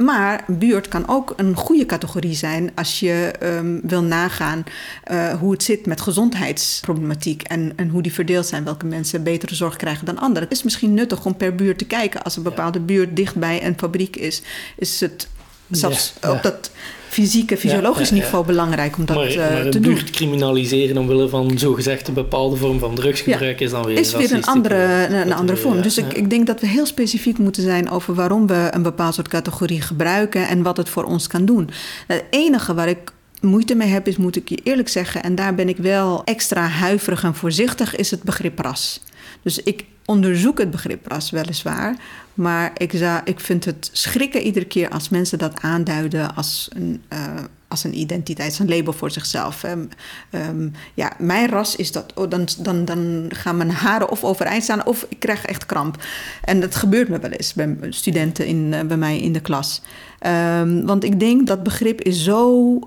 [0.05, 4.65] Maar buurt kan ook een goede categorie zijn als je um, wil nagaan
[5.11, 9.55] uh, hoe het zit met gezondheidsproblematiek en, en hoe die verdeeld zijn, welke mensen betere
[9.55, 10.49] zorg krijgen dan anderen.
[10.49, 12.23] Het is misschien nuttig om per buurt te kijken.
[12.23, 14.43] Als een bepaalde buurt dichtbij een fabriek is,
[14.77, 15.29] is het
[15.71, 16.35] zelfs ja, ja.
[16.35, 16.71] op dat
[17.11, 19.95] fysieke, fysiologisch ja, niveau belangrijk om dat maar, uh, maar te doen.
[19.95, 24.33] buurt criminaliseren omwille van zogezegd een bepaalde vorm van drugsgebruik is dan weer is weer
[24.33, 25.83] een andere, een, een andere vorm.
[25.83, 29.15] Dus ik, ik denk dat we heel specifiek moeten zijn over waarom we een bepaald
[29.15, 31.71] soort categorie gebruiken en wat het voor ons kan doen.
[32.07, 35.55] Het enige waar ik moeite mee heb, is moet ik je eerlijk zeggen, en daar
[35.55, 39.01] ben ik wel extra huiverig en voorzichtig, is het begrip ras.
[39.43, 41.97] Dus ik onderzoek het begrip ras weliswaar.
[42.35, 47.03] Maar ik, zou, ik vind het schrikken iedere keer als mensen dat aanduiden als een,
[47.13, 47.35] uh,
[47.69, 49.63] als een identiteit, als een label voor zichzelf.
[49.63, 49.89] Um,
[50.31, 52.13] um, ja, mijn ras is dat.
[52.15, 56.05] Oh, dan, dan, dan gaan mijn haren of overeind staan of ik krijg echt kramp.
[56.45, 59.83] En dat gebeurt me wel eens bij studenten in, uh, bij mij in de klas.
[60.27, 62.79] Um, want ik denk dat begrip is zo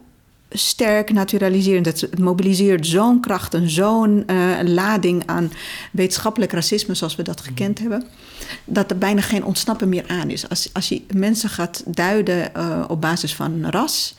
[0.54, 1.86] sterk naturaliserend.
[1.86, 5.52] Het mobiliseert zo'n kracht en zo'n uh, lading aan
[5.92, 8.04] wetenschappelijk racisme zoals we dat gekend hebben,
[8.66, 10.50] dat er bijna geen ontsnappen meer aan is.
[10.50, 14.16] Als, als je mensen gaat duiden uh, op basis van ras,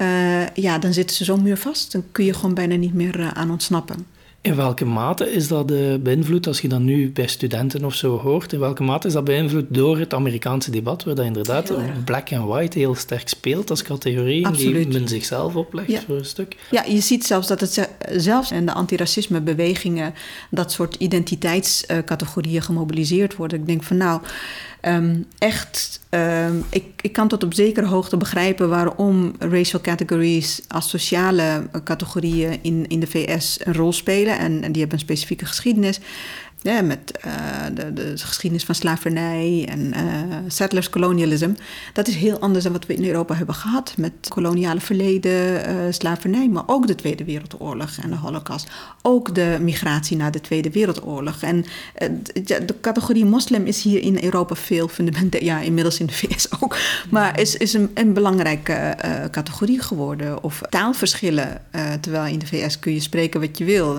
[0.00, 1.92] uh, ja, dan zitten ze zo muurvast.
[1.92, 4.06] Dan kun je gewoon bijna niet meer aan ontsnappen.
[4.44, 8.18] In welke mate is dat uh, beïnvloed, als je dat nu bij studenten of zo
[8.18, 11.72] hoort, in welke mate is dat beïnvloed door het Amerikaanse debat, waar dat inderdaad
[12.04, 14.90] black and white heel sterk speelt als categorie, Absoluut.
[14.90, 16.00] die men zichzelf oplegt ja.
[16.06, 16.56] voor een stuk?
[16.70, 20.14] Ja, je ziet zelfs dat het zelfs in de antiracisme-bewegingen
[20.50, 23.58] dat soort identiteitscategorieën gemobiliseerd worden.
[23.58, 24.20] Ik denk van nou,
[24.86, 30.88] um, echt, um, ik, ik kan tot op zekere hoogte begrijpen waarom racial categories als
[30.88, 34.38] sociale categorieën in, in de VS een rol spelen.
[34.38, 36.00] En, en die hebben een specifieke geschiedenis.
[36.64, 37.32] Met uh,
[37.74, 41.52] de, de, geschiedenis van slavernij en uh, settlers colonialism.
[41.92, 43.94] Dat is heel anders dan wat we in Europa hebben gehad.
[43.96, 48.70] Met koloniale verleden, uh, slavernij, maar ook de Tweede Wereldoorlog en de Holocaust.
[49.02, 51.42] Ook de migratie naar de Tweede Wereldoorlog.
[51.42, 51.64] En
[52.44, 55.44] de categorie moslim is hier in Europa veel fundamenteel.
[55.44, 56.76] Ja, inmiddels in de VS ook.
[57.10, 58.96] Maar is, is een, een belangrijke
[59.30, 60.42] categorie geworden.
[60.42, 61.62] Of taalverschillen.
[62.00, 63.96] terwijl in de VS kun je spreken wat je wil.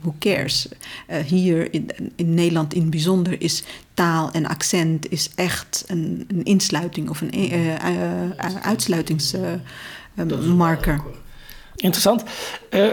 [0.00, 0.68] who cares?
[1.26, 1.85] hier in
[2.16, 3.62] in Nederland in het bijzonder is
[3.94, 7.74] taal en accent is echt een, een insluiting of een uh, uh,
[8.62, 11.00] uitsluitingsmarker.
[11.76, 12.22] Interessant.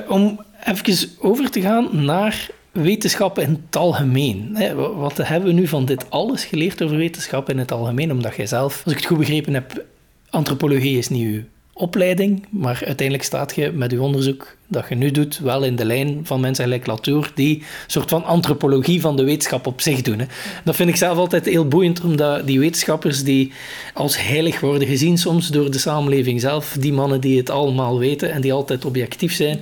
[0.08, 4.58] om even over te gaan naar wetenschap in het algemeen.
[4.95, 8.12] Wat hebben we nu van dit alles geleerd over wetenschap in het algemeen?
[8.12, 9.86] Omdat jij zelf, als ik het goed begrepen heb,
[10.29, 11.43] antropologie is niet uw
[11.74, 15.86] opleiding, maar uiteindelijk staat je met je onderzoek dat je nu doet wel in de
[15.86, 20.02] lijn van mensen gelijk Latour, die een soort van antropologie van de wetenschap op zich
[20.02, 20.20] doen.
[20.20, 20.26] Hè.
[20.64, 23.52] Dat vind ik zelf altijd heel boeiend, omdat die wetenschappers die
[23.94, 28.32] als heilig worden gezien soms door de samenleving zelf, die mannen die het allemaal weten
[28.32, 29.60] en die altijd objectief zijn,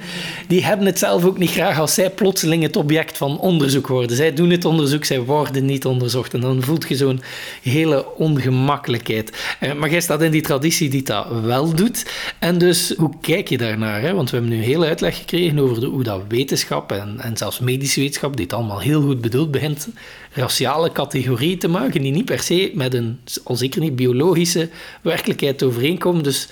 [0.47, 4.15] die hebben het zelf ook niet graag als zij plotseling het object van onderzoek worden.
[4.15, 6.33] Zij doen het onderzoek, zij worden niet onderzocht.
[6.33, 7.21] En dan voelt je zo'n
[7.61, 9.55] hele ongemakkelijkheid.
[9.59, 12.00] Eh, maar jij staat in die traditie die dat wel doet.
[12.39, 14.01] En dus, hoe kijk je daarnaar?
[14.01, 14.13] Hè?
[14.13, 17.37] Want we hebben nu heel uit uitleg gekregen over de, hoe dat wetenschap en, en
[17.37, 19.87] zelfs medische wetenschap, die het allemaal heel goed bedoeld, begint
[20.33, 24.69] raciale categorieën te maken die niet per se met een, al zeker niet biologische
[25.01, 26.23] werkelijkheid overeenkomen.
[26.23, 26.47] Dus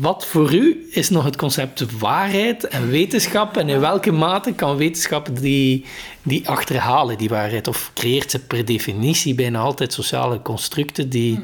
[0.00, 4.76] wat voor u is nog het concept waarheid en wetenschap en in welke mate kan
[4.76, 5.84] wetenschap die,
[6.22, 7.68] die achterhalen, die waarheid?
[7.68, 11.40] Of creëert ze per definitie bijna altijd sociale constructen die,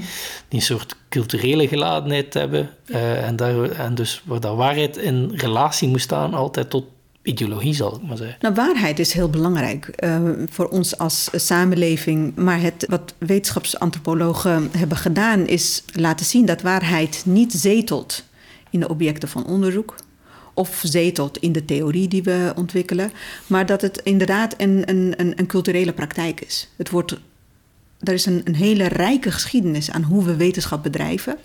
[0.48, 5.32] die een soort culturele geladenheid hebben uh, en, daar, en dus waar dat waarheid in
[5.34, 6.84] relatie moet staan altijd tot
[7.22, 8.36] ideologie, zal ik maar zeggen.
[8.40, 12.36] Nou, waarheid is heel belangrijk uh, voor ons als samenleving.
[12.36, 18.28] Maar het, wat wetenschapsantropologen hebben gedaan, is laten zien dat waarheid niet zetelt
[18.70, 19.94] in de objecten van onderzoek
[20.54, 23.12] of zetelt in de theorie die we ontwikkelen,
[23.46, 26.68] maar dat het inderdaad een, een, een, culturele praktijk is.
[26.76, 27.20] Het wordt,
[28.00, 31.36] er is een, een hele rijke geschiedenis aan hoe we wetenschap bedrijven.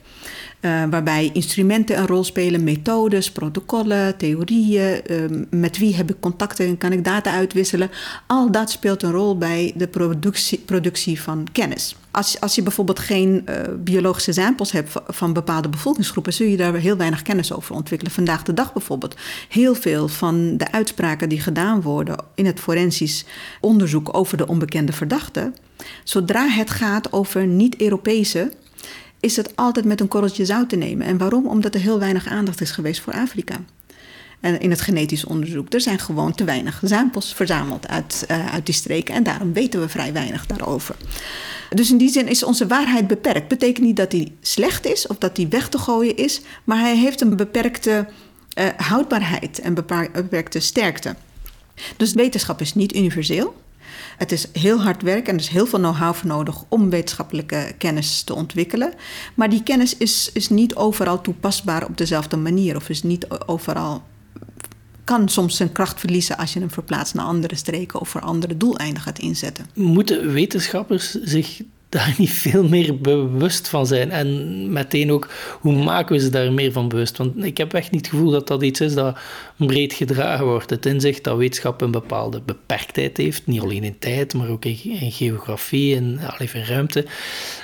[0.65, 5.01] Uh, waarbij instrumenten een rol spelen, methodes, protocollen, theorieën.
[5.11, 7.89] Uh, met wie heb ik contacten en kan ik data uitwisselen?
[8.27, 11.95] Al dat speelt een rol bij de productie, productie van kennis.
[12.11, 16.73] Als, als je bijvoorbeeld geen uh, biologische samples hebt van bepaalde bevolkingsgroepen, zul je daar
[16.73, 18.13] heel weinig kennis over ontwikkelen.
[18.13, 19.15] Vandaag de dag bijvoorbeeld.
[19.49, 23.25] Heel veel van de uitspraken die gedaan worden in het forensisch
[23.61, 25.55] onderzoek over de onbekende verdachten.
[26.03, 28.51] Zodra het gaat over niet-Europese
[29.25, 31.07] is het altijd met een korreltje zout te nemen.
[31.07, 31.47] En waarom?
[31.47, 33.55] Omdat er heel weinig aandacht is geweest voor Afrika.
[34.39, 35.73] En in het genetisch onderzoek.
[35.73, 39.15] Er zijn gewoon te weinig samples verzameld uit, uh, uit die streken.
[39.15, 40.95] En daarom weten we vrij weinig daarover.
[41.69, 43.47] Dus in die zin is onze waarheid beperkt.
[43.47, 46.41] Betekent niet dat die slecht is of dat die weg te gooien is.
[46.63, 48.07] Maar hij heeft een beperkte
[48.59, 51.15] uh, houdbaarheid en beperkte sterkte.
[51.97, 53.55] Dus wetenschap is niet universeel.
[54.17, 57.73] Het is heel hard werk en er is heel veel know-how voor nodig om wetenschappelijke
[57.77, 58.93] kennis te ontwikkelen.
[59.33, 64.03] Maar die kennis is, is niet overal toepasbaar op dezelfde manier of is niet overal
[65.05, 68.57] kan soms zijn kracht verliezen als je hem verplaatst naar andere streken of voor andere
[68.57, 69.65] doeleinden gaat inzetten.
[69.73, 71.61] Moeten wetenschappers zich
[71.95, 74.11] daar niet veel meer bewust van zijn.
[74.11, 75.29] En meteen ook,
[75.59, 77.17] hoe maken we ze daar meer van bewust?
[77.17, 79.17] Want ik heb echt niet het gevoel dat dat iets is dat
[79.57, 80.69] breed gedragen wordt.
[80.69, 85.11] Het inzicht dat wetenschap een bepaalde beperktheid heeft, niet alleen in tijd, maar ook in,
[85.11, 86.19] geografie en
[86.53, 87.05] in ruimte.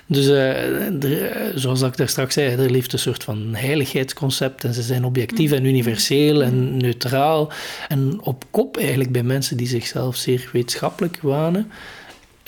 [0.06, 4.82] Dus uh, zoals ik daar straks zei, er leeft een soort van heiligheidsconcept en ze
[4.82, 7.52] zijn objectief en universeel en neutraal
[7.88, 11.72] en op kop eigenlijk bij mensen die zichzelf zeer wetenschappelijk wanen.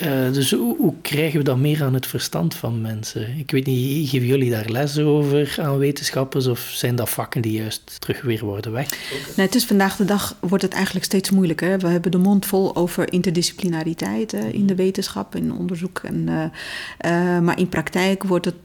[0.06, 3.38] Uh, dus hoe, krijgen we dat meer aan het verstand van mensen?
[3.38, 7.52] Ik weet niet, geven jullie daar les over aan wetenschappers of zijn dat vakken die
[7.52, 8.89] juist terug weer worden weg?
[9.36, 11.80] Nee, het vandaag de dag wordt het eigenlijk steeds moeilijker.
[11.80, 16.02] We hebben de mond vol over interdisciplinariteit in de wetenschap, in onderzoek.
[16.04, 18.56] En, uh, maar in praktijk wordt het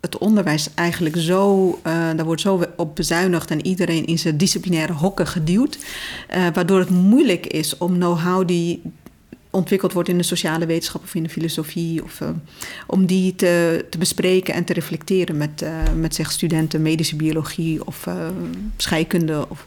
[0.00, 5.26] het onderwijs eigenlijk zo, daar wordt zo op bezuinigd en iedereen in zijn disciplinaire hokken
[5.26, 5.78] geduwd,
[6.52, 8.82] waardoor het moeilijk is om know-how die
[9.56, 12.04] ontwikkeld wordt in de sociale wetenschap of in de filosofie.
[12.04, 12.28] Of, uh,
[12.86, 17.86] om die te, te bespreken en te reflecteren met, uh, met zeg, studenten medische biologie
[17.86, 18.14] of uh,
[18.76, 19.46] scheikunde.
[19.48, 19.66] Of...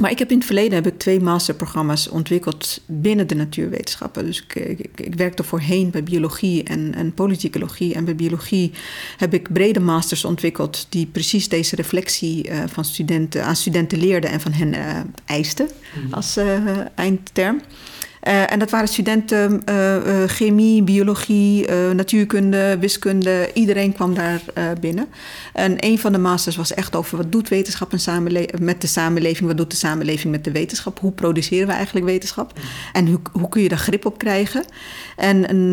[0.00, 4.24] Maar ik heb in het verleden heb ik twee masterprogramma's ontwikkeld binnen de natuurwetenschappen.
[4.24, 7.94] Dus ik, ik, ik werkte voorheen bij biologie en, en politicologie.
[7.94, 8.72] En bij biologie
[9.16, 14.40] heb ik brede masters ontwikkeld die precies deze reflectie van studenten, aan studenten leerden en
[14.40, 14.74] van hen
[15.24, 16.14] eisten mhm.
[16.14, 16.38] als
[16.94, 17.60] eindterm.
[18.28, 23.50] Uh, en dat waren studenten uh, uh, chemie, biologie, natuurkunde, wiskunde.
[23.54, 24.40] Iedereen kwam daar
[24.80, 25.06] binnen.
[25.52, 27.90] En een van de masters was echt over wat doet wetenschap
[28.60, 29.48] met de samenleving?
[29.48, 31.00] Wat doet de samenleving met de wetenschap?
[31.00, 32.52] Hoe produceren we eigenlijk wetenschap?
[32.92, 34.64] En hoe, hoe kun je daar grip op krijgen?
[35.16, 35.72] En een,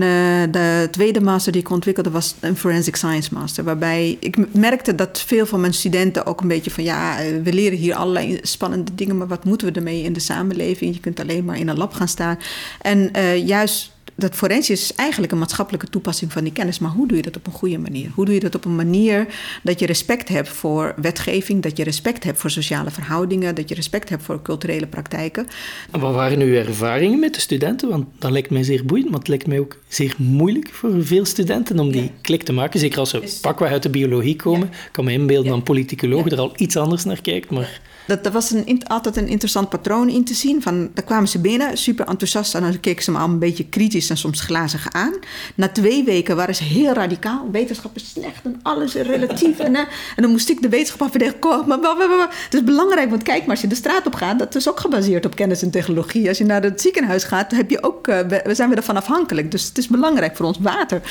[0.52, 3.64] de tweede master die ik ontwikkelde was een Forensic Science Master.
[3.64, 6.84] Waarbij ik merkte dat veel van mijn studenten ook een beetje van...
[6.84, 9.18] ja, we leren hier allerlei spannende dingen...
[9.18, 10.94] maar wat moeten we ermee in de samenleving?
[10.94, 12.39] Je kunt alleen maar in een lab gaan staan.
[12.82, 16.80] En uh, juist dat forensisch is eigenlijk een maatschappelijke toepassing van die kennis.
[16.80, 18.10] Maar hoe doe je dat op een goede manier?
[18.14, 19.28] Hoe doe je dat op een manier
[19.64, 23.76] dat je respect hebt voor wetgeving, dat je respect hebt voor sociale verhoudingen, dat je
[23.76, 25.48] respect hebt voor culturele praktijken?
[25.92, 27.90] En wat waren uw ervaringen met de studenten?
[27.90, 31.26] Want dat lijkt mij zeer boeiend, maar het lijkt mij ook zeer moeilijk voor veel
[31.26, 32.10] studenten om die ja.
[32.22, 32.80] klik te maken.
[32.80, 34.68] Zeker als ze pakweg uit de biologie komen.
[34.72, 34.86] Ja.
[34.86, 35.50] Ik kan me inbeelden ja.
[35.50, 39.28] dat een politicoloog er al iets anders naar kijkt, maar dat, was een, altijd een
[39.28, 40.62] interessant patroon in te zien.
[40.62, 42.56] Van, daar kwamen ze binnen, super enthousiast.
[42.56, 45.14] En dan keken ze me al een beetje kritisch en soms glazig aan.
[45.56, 47.48] Na twee weken waren ze heel radicaal.
[47.52, 49.60] Wetenschap is slecht en alles is relatief.
[49.60, 51.38] en, en dan moest ik de wetenschap afverdedigen.
[51.40, 54.40] Het is belangrijk, want kijk maar, als je de straat op gaat...
[54.40, 56.28] dat is ook gebaseerd op kennis en technologie.
[56.28, 59.52] Als je naar het ziekenhuis gaat, heb je ook, uh, we, zijn we ervan afhankelijk.
[59.52, 61.02] Dus het is belangrijk voor ons water.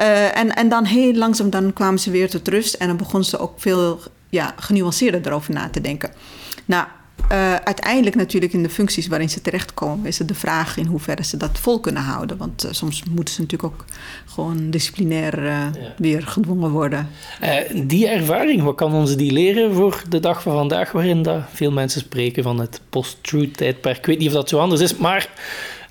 [0.00, 2.74] Uh, en, en dan heel langzaam dan kwamen ze weer tot rust.
[2.74, 6.10] En dan begonnen ze ook veel ja, genuanceerder erover na te denken.
[6.68, 6.86] Nou,
[7.32, 11.24] uh, uiteindelijk natuurlijk in de functies waarin ze terechtkomen, is het de vraag in hoeverre
[11.24, 12.36] ze dat vol kunnen houden.
[12.36, 13.84] Want uh, soms moeten ze natuurlijk ook
[14.26, 15.72] gewoon disciplinair uh, ja.
[15.96, 17.08] weer gedwongen worden.
[17.74, 21.72] die ervaring, wat kan ons die leren voor de dag van vandaag, waarin dat veel
[21.72, 23.96] mensen spreken van het post-truth tijdperk?
[23.96, 25.30] Ik weet niet of dat zo anders is, maar.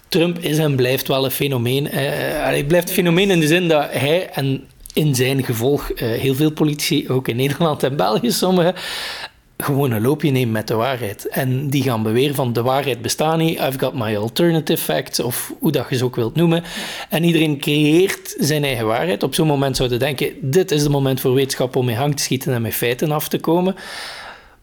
[0.08, 1.88] Trump is en blijft wel een fenomeen.
[1.88, 6.52] hij blijft een fenomeen in de zin dat hij en in zijn gevolg heel veel
[6.52, 8.76] politici, ook in Nederland en België sommigen,
[9.58, 11.28] gewoon een loopje nemen met de waarheid.
[11.28, 15.54] En die gaan beweren van de waarheid bestaat niet, I've got my alternative facts, of
[15.60, 16.64] hoe dat je ze ook wilt noemen.
[17.10, 19.24] En iedereen creëert zijn eigen waarheid.
[19.24, 22.24] Op zo'n moment zouden denken, dit is het moment voor wetenschap om mee hang te
[22.24, 23.76] schieten en met feiten af te komen.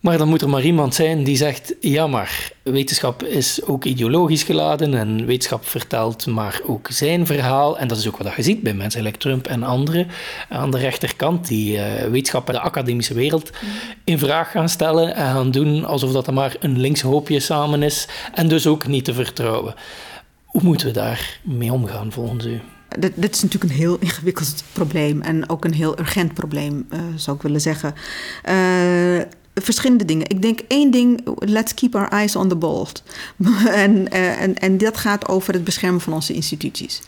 [0.05, 4.43] Maar dan moet er maar iemand zijn die zegt: ja, maar wetenschap is ook ideologisch
[4.43, 7.79] geladen en wetenschap vertelt maar ook zijn verhaal.
[7.79, 10.07] En dat is ook wat je ziet bij mensen like Trump en anderen
[10.49, 13.51] aan de rechterkant, die uh, wetenschap en de academische wereld
[14.05, 18.09] in vraag gaan stellen en gaan doen alsof dat er maar een linkshoopje samen is
[18.35, 19.75] en dus ook niet te vertrouwen.
[20.45, 22.61] Hoe moeten we daar mee omgaan volgens u?
[22.99, 27.01] Dit, dit, is natuurlijk een heel ingewikkeld probleem en ook een heel urgent probleem, uh,
[27.17, 27.95] zou ik willen zeggen.
[28.49, 29.21] Uh,
[29.55, 30.29] verschillende dingen.
[30.29, 32.87] Ik denk één ding, let's keep our eyes on the ball.
[33.67, 37.03] en, uh, en, en dat gaat over het beschermen van onze instituties.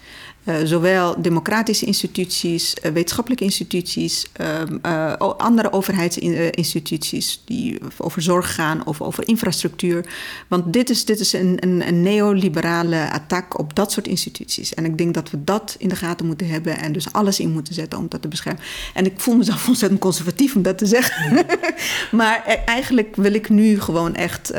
[0.46, 9.00] Uh, zowel democratische instituties, uh, wetenschappelijke instituties, uh, andere overheidsinstituties die over zorg gaan of
[9.00, 10.06] over infrastructuur.
[10.48, 14.74] Want dit is, dit is een, een, een, neoliberale attack op dat soort instituties.
[14.74, 17.50] En ik denk dat we dat in de gaten moeten hebben en dus alles in
[17.52, 18.62] moeten zetten om dat te beschermen.
[18.94, 21.46] En ik voel mezelf ontzettend conservatief om dat te zeggen.
[22.18, 24.52] maar eigenlijk wil ik nu gewoon echt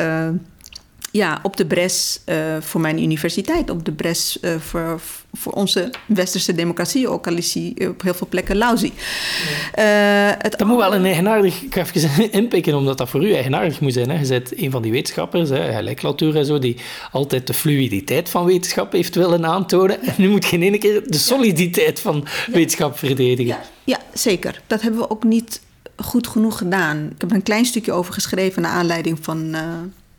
[1.17, 5.01] ja, op de bres uh, voor mijn universiteit, op de bres uh, voor,
[5.33, 8.85] voor onze westerse democratie, ook al is die op heel veel plekken lousy.
[8.85, 9.83] Uh,
[10.37, 13.79] het dat moet wel een eigenaardig, ik ga even inpikken, omdat dat voor u eigenaardig
[13.79, 14.09] moet zijn.
[14.09, 14.19] Hè.
[14.19, 16.77] Je bent een van die wetenschappers, gelijk Latour en zo, die
[17.11, 20.01] altijd de fluiditeit van wetenschap heeft willen aantonen.
[20.01, 22.53] En nu moet je in één keer de soliditeit van ja.
[22.53, 23.45] wetenschap verdedigen.
[23.45, 23.61] Ja.
[23.83, 24.61] ja, zeker.
[24.67, 25.61] Dat hebben we ook niet
[25.95, 27.05] goed genoeg gedaan.
[27.05, 29.55] Ik heb er een klein stukje over geschreven naar aanleiding van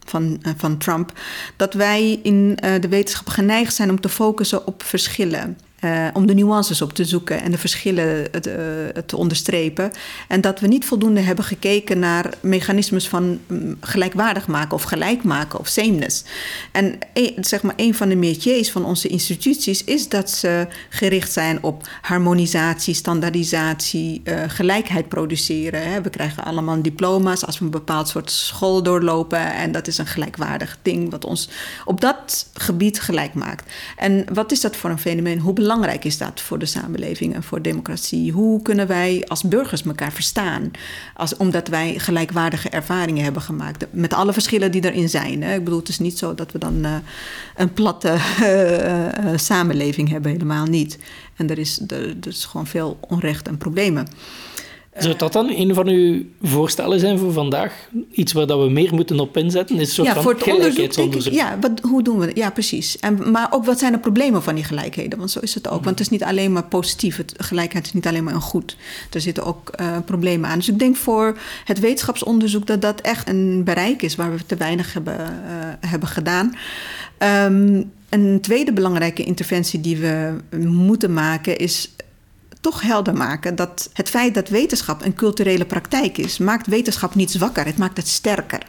[0.09, 1.13] van, uh, van Trump,
[1.57, 5.59] dat wij in uh, de wetenschap geneigd zijn om te focussen op verschillen.
[5.85, 9.91] Uh, om de nuances op te zoeken en de verschillen te, uh, te, onderstrepen.
[10.29, 15.23] En dat we niet voldoende hebben gekeken naar mechanismes van um, gelijkwaardig maken of gelijk
[15.23, 16.25] maken of sameness.
[16.73, 16.99] En
[17.41, 21.89] zeg maar, een van de métiers van onze instituties is dat ze gericht zijn op
[22.03, 25.91] harmonisatie, standaardisatie, gelijkheid produceren.
[25.91, 26.01] Hè.
[26.01, 29.53] We krijgen allemaal diploma's als we een bepaald soort school doorlopen.
[29.53, 31.49] En dat is een gelijkwaardig ding wat ons
[31.85, 33.73] op dat gebied gelijk maakt.
[33.97, 35.39] En wat is dat voor een fenomeen?
[35.39, 38.33] Hoe belangrijk is dat voor de samenleving en voor democratie?
[38.33, 40.71] Hoe kunnen wij als burgers elkaar verstaan?
[41.15, 43.87] Als, omdat wij gelijkwaardige ervaringen hebben gemaakt.
[43.91, 45.43] Met alle verschillen die erin zijn.
[45.43, 45.55] Hè?
[45.55, 46.95] Ik bedoel, het is niet zo dat we dan uh,
[47.57, 50.33] een platte uh, samenleving hebben.
[50.33, 50.99] Helemaal niet.
[51.37, 54.09] En er is, er is gewoon veel onrecht en problemen.
[54.99, 57.89] Zou dat dan een van uw voorstellen zijn voor vandaag?
[58.11, 59.77] Iets waar dat we meer moeten op inzetten?
[59.77, 61.33] Is een soort ja, van voor het gelijkheidsonderzoek.
[61.33, 62.37] Ik, ja, wat, hoe doen we dat?
[62.37, 62.99] Ja, precies.
[62.99, 65.19] En, maar ook wat zijn de problemen van die gelijkheden?
[65.19, 65.85] Want zo is het ook.
[65.85, 67.17] Want het is niet alleen maar positief.
[67.17, 68.77] Het, gelijkheid is niet alleen maar een goed.
[69.13, 70.59] Er zitten ook uh, problemen aan.
[70.59, 74.57] Dus ik denk voor het wetenschapsonderzoek dat dat echt een bereik is waar we te
[74.57, 76.55] weinig hebben, uh, hebben gedaan.
[77.19, 80.37] Um, een tweede belangrijke interventie die we
[80.67, 81.91] moeten maken is
[82.61, 87.31] toch helder maken dat het feit dat wetenschap een culturele praktijk is, maakt wetenschap niet
[87.31, 88.63] zwakker, het maakt het sterker.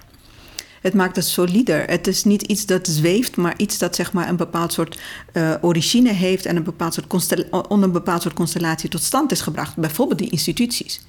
[0.82, 1.90] Het maakt het solider.
[1.90, 5.00] Het is niet iets dat zweeft, maar iets dat zeg maar, een bepaald soort
[5.34, 9.42] uh, origine heeft en een bepaald soort onder een bepaald soort constellatie tot stand is
[9.42, 9.76] gebracht.
[9.76, 11.02] Bijvoorbeeld die instituties.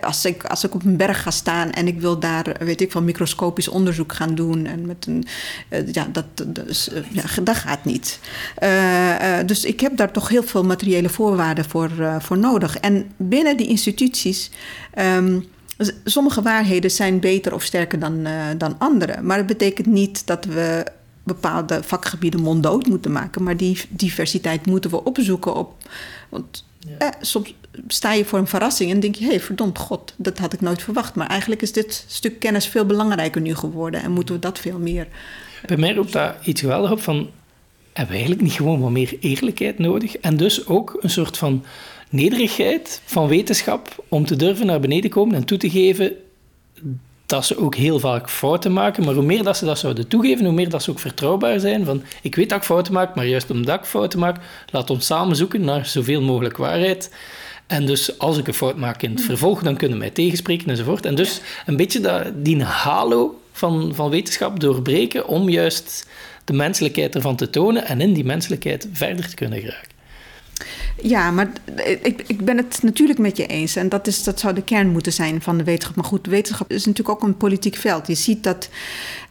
[0.00, 2.92] Als ik, als ik op een berg ga staan en ik wil daar, weet ik
[2.92, 4.66] van microscopisch onderzoek gaan doen.
[4.66, 5.24] En met een,
[5.70, 8.20] uh, ja, dat, dus, uh, ja, dat gaat niet.
[8.62, 12.78] Uh, dus ik heb daar toch heel veel materiële voorwaarden voor, voor nodig.
[12.78, 14.50] En binnen die instituties.
[14.98, 15.44] Um,
[16.04, 18.26] sommige waarheden zijn beter of sterker dan,
[18.58, 19.22] dan andere.
[19.22, 20.84] Maar het betekent niet dat we
[21.22, 23.42] bepaalde vakgebieden monddood moeten maken.
[23.42, 25.74] Maar die diversiteit moeten we opzoeken op.
[26.28, 26.98] Want ja.
[26.98, 27.54] eh, soms
[27.86, 30.60] sta je voor een verrassing en denk je: hé, hey, verdomd god, dat had ik
[30.60, 31.14] nooit verwacht.
[31.14, 34.78] Maar eigenlijk is dit stuk kennis veel belangrijker nu geworden en moeten we dat veel
[34.78, 35.06] meer.
[35.66, 37.16] Bij mij roept dat iets geweldig op van:
[37.92, 40.16] hebben we eigenlijk niet gewoon wat meer eerlijkheid nodig?
[40.16, 41.64] En dus ook een soort van
[42.08, 46.16] nederigheid van wetenschap om te durven naar beneden komen en toe te geven
[47.26, 49.04] dat ze ook heel vaak fouten maken.
[49.04, 51.84] Maar hoe meer dat ze dat zouden toegeven, hoe meer dat ze ook vertrouwbaar zijn.
[51.84, 54.36] Van, ik weet dat ik fouten maak, maar juist omdat ik fouten maak,
[54.70, 57.10] laat ons samen zoeken naar zoveel mogelijk waarheid.
[57.72, 61.06] En dus als ik een fout maak in het vervolg, dan kunnen mij tegenspreken enzovoort.
[61.06, 66.06] En dus een beetje dat, die halo van, van wetenschap doorbreken om juist
[66.44, 69.90] de menselijkheid ervan te tonen en in die menselijkheid verder te kunnen geraken.
[71.02, 71.52] Ja, maar
[72.02, 73.76] ik, ik ben het natuurlijk met je eens.
[73.76, 75.96] En dat, is, dat zou de kern moeten zijn van de wetenschap.
[75.96, 78.06] Maar goed, wetenschap is natuurlijk ook een politiek veld.
[78.06, 78.68] Je ziet dat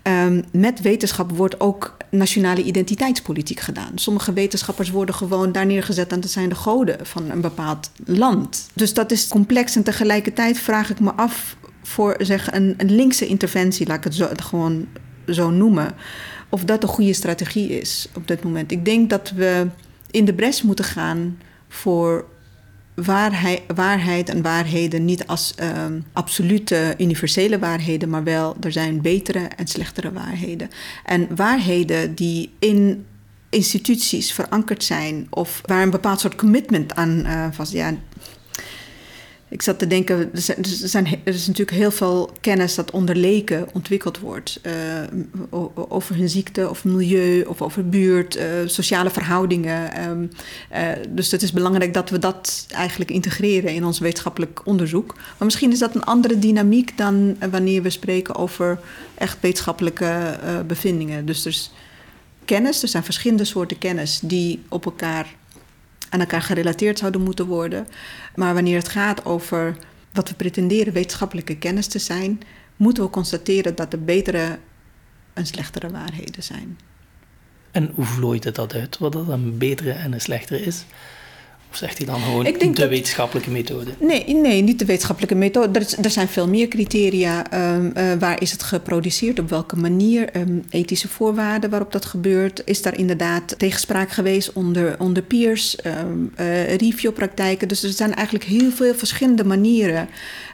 [0.04, 3.92] um, met wetenschap wordt ook nationale identiteitspolitiek gedaan.
[3.96, 8.70] Sommige wetenschappers worden gewoon daar neergezet en dat zijn de goden van een bepaald land.
[8.74, 13.28] Dus dat is complex en tegelijkertijd vraag ik me af voor zeg, een, een linkse
[13.28, 14.88] interventie, laat ik het zo, gewoon
[15.28, 15.96] zo noemen,
[16.50, 18.72] of dat een goede strategie is op dit moment.
[18.72, 19.68] Ik denk dat we
[20.12, 21.38] in de bres moeten gaan
[21.68, 22.26] voor
[22.96, 29.40] waarheid, waarheid en waarheden niet als ehm, absolute universele waarheden, maar wel er zijn betere
[29.40, 30.70] en slechtere waarheden.
[31.06, 33.06] En waarheden die in
[33.50, 37.74] instituties verankerd zijn of waar een bepaald soort commitment aan uh, vast.
[39.52, 43.68] Ik zat te denken, er, zijn, er, is natuurlijk heel veel kennis dat onder leken
[43.74, 44.60] ontwikkeld wordt.
[44.64, 50.10] Uh, over hun ziekte of milieu of over buurt, uh, sociale verhoudingen.
[50.10, 50.30] Um,
[50.74, 55.14] uh, dus het is belangrijk dat we dat eigenlijk integreren in ons wetenschappelijk onderzoek.
[55.16, 58.80] Maar misschien is dat een andere dynamiek dan wanneer we spreken over
[59.16, 61.26] echt wetenschappelijke bevindingen.
[61.26, 61.72] Dus er is
[62.46, 65.36] kennis, er zijn verschillende soorten kennis die op elkaar
[66.12, 67.88] aan elkaar gerelateerd zouden moeten worden.
[68.36, 69.78] Maar wanneer het gaat over
[70.14, 72.42] wat we pretenderen wetenschappelijke kennis te zijn,
[72.76, 74.60] moeten we constateren dat er betere
[75.34, 76.80] en slechtere waarheden zijn.
[77.72, 80.86] En hoe vlooit dat uit, wat dat een betere en een slechtere is?
[81.72, 83.92] Of zegt hij dan gewoon de wetenschappelijke methode?
[84.00, 85.80] Nee, nee, niet de wetenschappelijke methode.
[85.80, 87.54] Er, er zijn veel meer criteria.
[87.76, 89.40] Um, uh, waar is het geproduceerd?
[89.40, 90.36] Op welke manier?
[90.38, 92.62] Um, ethische voorwaarden waarop dat gebeurt.
[92.66, 95.78] Is daar inderdaad tegenspraak geweest onder, onder peers?
[95.86, 97.68] Um, uh, reviewpraktijken.
[97.68, 100.10] Dus er zijn eigenlijk heel veel verschillende manieren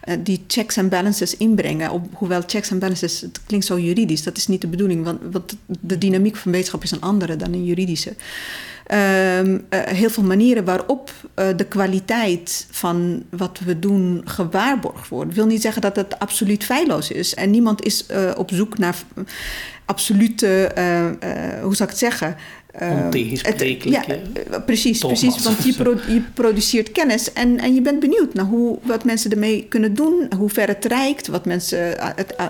[0.05, 1.91] uh, die checks en balances inbrengen.
[1.91, 4.23] Op, hoewel checks en balances, het klinkt zo juridisch.
[4.23, 7.53] Dat is niet de bedoeling, want, want de dynamiek van wetenschap is een andere dan
[7.53, 8.13] een juridische.
[8.93, 15.29] Um, uh, heel veel manieren waarop uh, de kwaliteit van wat we doen gewaarborgd wordt.
[15.29, 17.33] Ik wil niet zeggen dat het absoluut feilloos is.
[17.33, 18.95] En niemand is uh, op zoek naar
[19.85, 20.71] absolute,
[21.61, 22.35] hoe zou ik het zeggen,
[22.77, 24.19] Ehm, Ontegensprekelijke
[24.49, 25.43] ja, precies, precies.
[25.43, 29.31] Want je, pro je, produceert kennis en, en je bent benieuwd naar hoe, wat mensen
[29.31, 32.47] ermee kunnen doen, hoe ver het reikt, wat mensen eh, het, uh,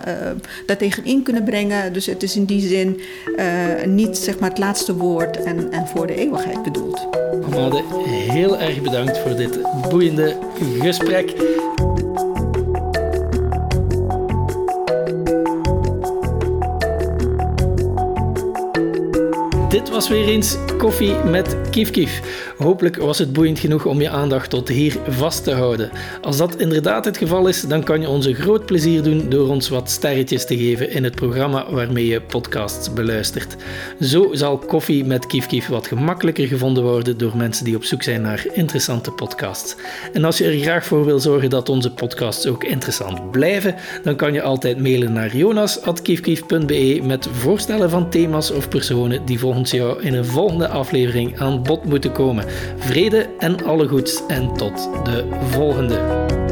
[0.66, 1.94] daartegen in kunnen brengen.
[1.94, 3.02] Dus het is in die zin
[3.38, 3.46] uh,
[3.86, 7.08] niet zeg maar, het laatste woord en, en voor de eeuwigheid bedoeld.
[7.46, 7.84] Amade,
[8.30, 9.60] heel erg bedankt voor dit
[9.90, 10.38] boeiende
[10.80, 11.34] gesprek.
[19.88, 22.22] Dit was weer eens koffie met Kief Kief.
[22.58, 25.90] Hopelijk was het boeiend genoeg om je aandacht tot hier vast te houden.
[26.22, 29.50] Als dat inderdaad het geval is, dan kan je ons een groot plezier doen door
[29.50, 33.56] ons wat sterretjes te geven in het programma waarmee je podcasts beluistert.
[34.02, 38.04] Zo zal koffie met Kief Kief wat gemakkelijker gevonden worden door mensen die op zoek
[38.04, 39.76] zijn naar interessante podcasts.
[40.14, 44.16] En als je er graag voor wil zorgen dat onze podcasts ook interessant blijven, dan
[44.16, 50.02] kan je altijd mailen naar jonas.kiefkief.be met voorstellen van thema's of personen die volgens jou
[50.02, 52.46] in een volgende aflevering aan bod moeten komen.
[52.78, 56.47] Vrede en alle goeds en tot de volgende.